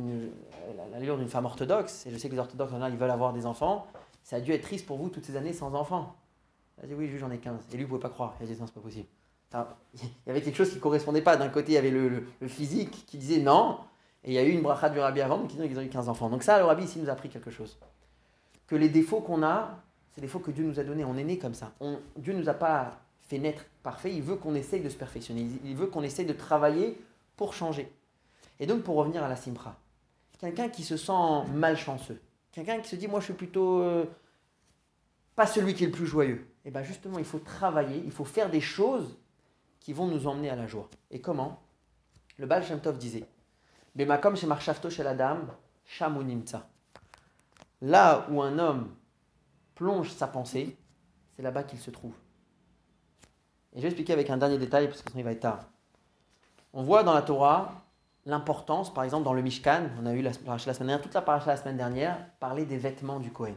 [0.93, 3.87] l'allure d'une femme orthodoxe, et je sais que les orthodoxes, ils veulent avoir des enfants.
[4.23, 6.17] Ça a dû être triste pour vous toutes ces années sans enfants.
[6.79, 7.61] Il a dit, oui, j'en ai 15.
[7.73, 8.35] Et lui, ne pouvait pas croire.
[8.41, 9.07] Il a dit, non, c'est pas possible.
[9.95, 11.37] il y avait quelque chose qui ne correspondait pas.
[11.37, 13.79] D'un côté, il y avait le, physique qui disait non,
[14.25, 15.89] et il y a eu une bracha du rabbi avant, qui disait qu'ils ont eu
[15.89, 16.31] 15 enfants.
[16.31, 17.79] Donc ça, le rabbi ici nous a appris quelque chose.
[18.67, 19.79] Que les défauts qu'on a,
[20.13, 21.05] c'est des défauts que Dieu nous a donnés.
[21.05, 21.73] On est né comme ça.
[22.17, 24.13] Dieu ne nous a pas fait naître parfait.
[24.13, 25.47] Il veut qu'on essaye de se perfectionner.
[25.65, 26.99] Il veut qu'on essaye de travailler
[27.37, 27.91] pour changer.
[28.61, 29.77] Et donc, pour revenir à la simra,
[30.39, 32.21] quelqu'un qui se sent malchanceux,
[32.53, 34.05] quelqu'un qui se dit, moi je suis plutôt euh,
[35.35, 38.13] pas celui qui est le plus joyeux, et eh bien justement, il faut travailler, il
[38.13, 39.17] faut faire des choses
[39.81, 40.89] qui vont nous emmener à la joie.
[41.11, 41.61] Et comment?
[42.39, 43.27] Le Baal Shem Tov disait,
[44.23, 45.49] comme chez Marshafto chez la dame,
[45.85, 46.69] Shamunimtsa.
[47.81, 48.95] Là où un homme
[49.75, 50.77] plonge sa pensée,
[51.35, 52.15] c'est là-bas qu'il se trouve.
[53.73, 55.65] Et je vais expliquer avec un dernier détail, parce que sinon il va être tard.
[56.73, 57.82] On voit dans la Torah
[58.27, 61.23] l'importance, par exemple, dans le Mishkan, on a eu la, la semaine dernière, toute la
[61.23, 63.55] paracha la semaine dernière, parler des vêtements du Kohen.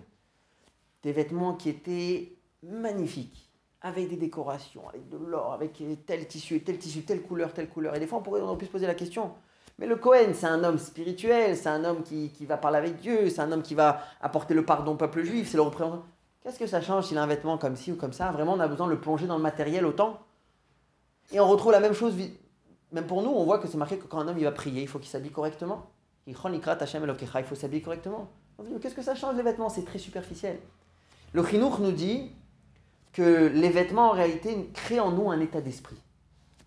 [1.03, 3.49] Des vêtements qui étaient magnifiques,
[3.81, 7.95] avec des décorations, avec de l'or, avec tel tissu, tel tissu, telle couleur, telle couleur.
[7.95, 9.31] Et des fois, on pourrait on se poser la question,
[9.77, 12.97] mais le Kohen, c'est un homme spirituel, c'est un homme qui, qui, va parler avec
[12.97, 16.03] Dieu, c'est un homme qui va apporter le pardon au peuple juif, c'est le représentant.
[16.41, 18.31] Qu'est-ce que ça change s'il a un vêtement comme ci ou comme ça?
[18.31, 20.19] Vraiment, on a besoin de le plonger dans le matériel autant
[21.31, 22.15] Et on retrouve la même chose
[22.95, 24.81] même pour nous, on voit que c'est marqué que quand un homme il va prier,
[24.81, 25.85] il faut qu'il s'habille correctement.
[26.27, 28.29] Il faut s'habiller correctement.
[28.81, 29.67] Qu'est-ce que ça change les vêtements?
[29.67, 30.59] C'est très superficiel.
[31.33, 32.31] Le Chinour nous dit
[33.11, 35.97] que les vêtements en réalité créent en nous un état d'esprit.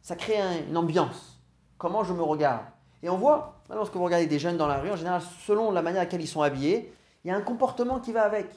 [0.03, 1.41] Ça crée une ambiance.
[1.79, 2.66] Comment je me regarde?
[3.03, 5.81] Et on voit, lorsque vous regardez des jeunes dans la rue, en général, selon la
[5.81, 6.93] manière à laquelle ils sont habillés,
[7.24, 8.51] il y a un comportement qui va avec.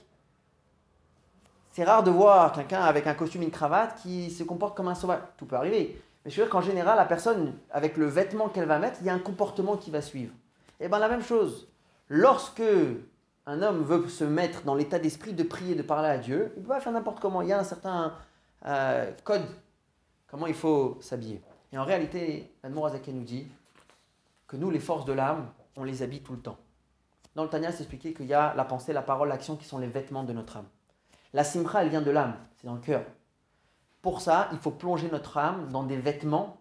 [1.71, 4.95] C'est rare de voir quelqu'un avec un costume une cravate qui se comporte comme un
[4.95, 5.21] sauvage.
[5.37, 6.01] Tout peut arriver.
[6.23, 9.07] Mais je veux dire qu'en général, la personne, avec le vêtement qu'elle va mettre, il
[9.07, 10.33] y a un comportement qui va suivre.
[10.79, 11.67] Et eh bien la même chose,
[12.09, 12.63] lorsque
[13.45, 16.59] un homme veut se mettre dans l'état d'esprit de prier, de parler à Dieu, il
[16.59, 17.41] ne peut pas faire n'importe comment.
[17.41, 18.13] Il y a un certain
[18.65, 19.45] euh, code,
[20.27, 21.41] comment il faut s'habiller.
[21.71, 23.47] Et en réalité, Azake nous dit
[24.47, 26.57] que nous, les forces de l'âme, on les habille tout le temps.
[27.35, 29.77] Dans le Tanya, c'est expliqué qu'il y a la pensée, la parole, l'action qui sont
[29.77, 30.67] les vêtements de notre âme.
[31.33, 33.03] La simcha, elle vient de l'âme, c'est dans le cœur.
[34.01, 36.57] Pour ça, il faut plonger notre âme dans des vêtements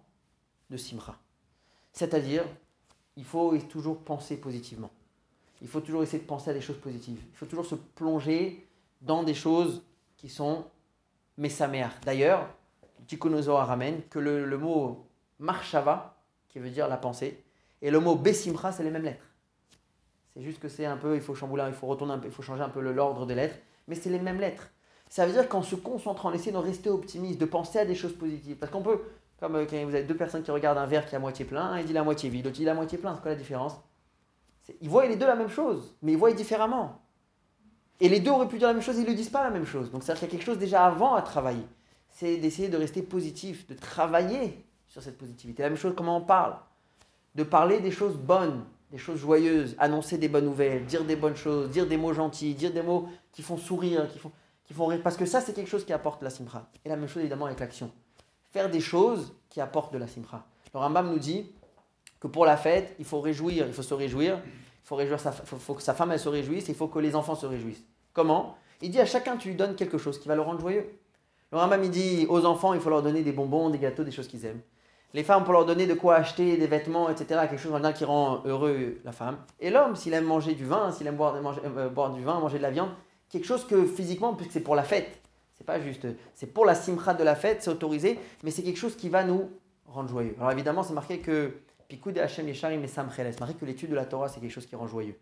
[0.70, 1.16] de simra.
[1.93, 2.45] C'est-à-dire,
[3.16, 4.91] il faut toujours penser positivement.
[5.62, 7.20] il faut toujours essayer de penser à des choses positives.
[7.32, 8.66] Il faut toujours se plonger
[9.03, 9.82] dans des choses
[10.16, 10.64] qui sont
[11.36, 11.86] messamer.
[12.05, 12.49] D'ailleurs,
[13.07, 15.07] Tikonozoa ramène que le, le mot
[15.38, 16.16] marshava,
[16.49, 17.43] qui veut dire la pensée,
[17.82, 19.24] et le mot besimra, c'est les mêmes lettres.
[20.32, 22.32] C'est juste que c'est un peu, il faut chambouler, il faut retourner un peu, il
[22.32, 23.57] faut changer un peu l'ordre des lettres,
[23.88, 24.70] mais c'est les mêmes lettres.
[25.11, 27.96] Ça veut dire qu'en se concentrant, en essayant de rester optimiste, de penser à des
[27.96, 29.00] choses positives, parce qu'on peut,
[29.40, 31.44] comme euh, quand vous avez deux personnes qui regardent un verre qui est à moitié
[31.44, 33.74] plein, il dit la moitié vide, l'autre dit la moitié plein, c'est quoi la différence?
[34.80, 37.02] Ils voient les deux la même chose, mais ils voient différemment.
[37.98, 39.66] Et les deux auraient pu dire la même chose, ils ne disent pas la même
[39.66, 39.90] chose.
[39.90, 41.66] Donc c'est-à-dire y a quelque chose déjà avant à travailler.
[42.11, 45.64] C'est d'essayer de rester positif, de travailler sur cette positivité.
[45.64, 46.54] La même chose, comment on parle?
[47.34, 51.36] De parler des choses bonnes, des choses joyeuses, annoncer des bonnes nouvelles, dire des bonnes
[51.36, 54.30] choses, dire des mots gentils, dire des mots qui font sourire, qui font,
[54.70, 54.96] qui font.
[55.02, 56.68] Parce que ça, c'est quelque chose qui apporte la simra.
[56.84, 57.90] Et la même chose évidemment avec l'action.
[58.52, 60.46] Faire des choses qui apportent de la simra.
[60.72, 61.50] Le Rambam nous dit
[62.20, 65.32] que pour la fête, il faut réjouir, il faut se réjouir, il faut, réjouir sa,
[65.32, 67.82] que sa femme elle se réjouisse, il faut que les enfants se réjouissent.
[68.12, 68.56] Comment?
[68.80, 70.88] Il dit à chacun, tu lui donnes quelque chose qui va le rendre joyeux.
[71.50, 74.12] Le Rambam il dit aux enfants, il faut leur donner des bonbons, des gâteaux, des
[74.12, 74.62] choses qu'ils aiment.
[75.12, 78.42] Les femmes, pour leur donner de quoi acheter, des vêtements, etc., quelque chose qui rend
[78.44, 79.38] heureux la femme.
[79.58, 82.58] Et l'homme, s'il aime manger du vin, s'il aime boire, euh, boire, du vin, manger
[82.58, 82.90] de la viande,
[83.30, 85.20] quelque chose que physiquement, puisque c'est pour la fête,
[85.54, 88.78] c'est pas juste, c'est pour la simcha de la fête, c'est autorisé, mais c'est quelque
[88.78, 89.50] chose qui va nous
[89.86, 90.34] rendre joyeux.
[90.38, 91.54] Alors évidemment, c'est marqué que
[91.88, 94.76] Pikud Hashem Yesharim et C'est marqué que l'étude de la Torah, c'est quelque chose qui
[94.76, 95.16] rend joyeux.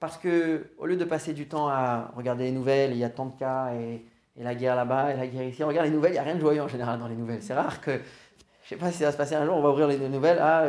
[0.00, 3.10] Parce que au lieu de passer du temps à regarder les nouvelles, il y a
[3.10, 4.04] tant de cas et,
[4.36, 5.62] et la guerre là-bas et la guerre ici.
[5.62, 7.42] On regarde les nouvelles, il n'y a rien de joyeux en général dans les nouvelles.
[7.42, 8.00] C'est rare que,
[8.64, 10.38] je sais pas si ça va se passer un jour, on va ouvrir les nouvelles,
[10.40, 10.66] ah,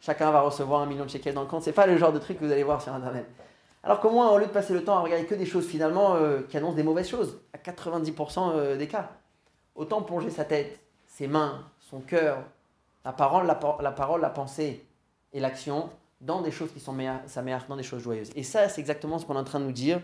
[0.00, 1.62] chacun va recevoir un million de shekels dans le compte.
[1.62, 3.26] C'est pas le genre de truc que vous allez voir sur Internet.
[3.86, 6.16] Alors qu'au moins, au lieu de passer le temps à regarder que des choses finalement
[6.16, 9.10] euh, qui annoncent des mauvaises choses, à 90% euh, des cas,
[9.76, 12.38] autant plonger sa tête, ses mains, son cœur,
[13.04, 14.84] la parole, la, pensée
[15.32, 15.88] et l'action
[16.20, 18.32] dans des choses qui sont sa dans des choses joyeuses.
[18.34, 20.00] Et ça, c'est exactement ce qu'on est en train de nous dire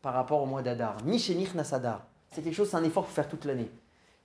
[0.00, 0.96] par rapport au mois d'Adar.
[1.04, 2.06] Mishenich Nasadar.
[2.30, 3.70] C'est quelque chose, c'est un effort pour faire toute l'année.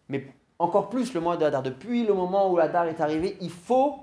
[0.07, 0.27] Mais
[0.59, 1.61] encore plus le mois d'Adar.
[1.61, 3.97] Depuis le moment où l'Adar est arrivé, il faut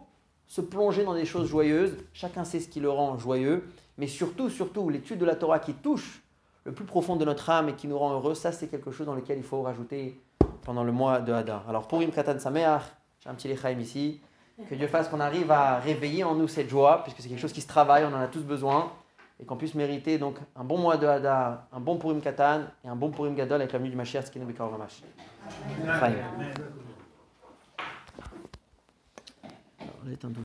[0.47, 1.97] se plonger dans des choses joyeuses.
[2.13, 3.65] Chacun sait ce qui le rend joyeux.
[3.99, 6.22] Mais surtout, surtout, l'étude de la Torah qui touche
[6.64, 9.07] le plus profond de notre âme et qui nous rend heureux, ça c'est quelque chose
[9.07, 10.20] dans lequel il faut rajouter
[10.62, 11.68] pendant le mois de Hadar.
[11.68, 12.82] Alors pour Im Katan Sameach,
[13.22, 14.20] j'ai un petit lechaim ici.
[14.68, 17.53] Que Dieu fasse qu'on arrive à réveiller en nous cette joie, puisque c'est quelque chose
[17.53, 18.93] qui se travaille, on en a tous besoin,
[19.41, 22.88] et qu'on puisse mériter donc un bon mois de Hadar, un bon Purim Katan et
[22.88, 25.03] un bon Purim Gadol avec la venue du Mashiach Skinu Bekar Mamash.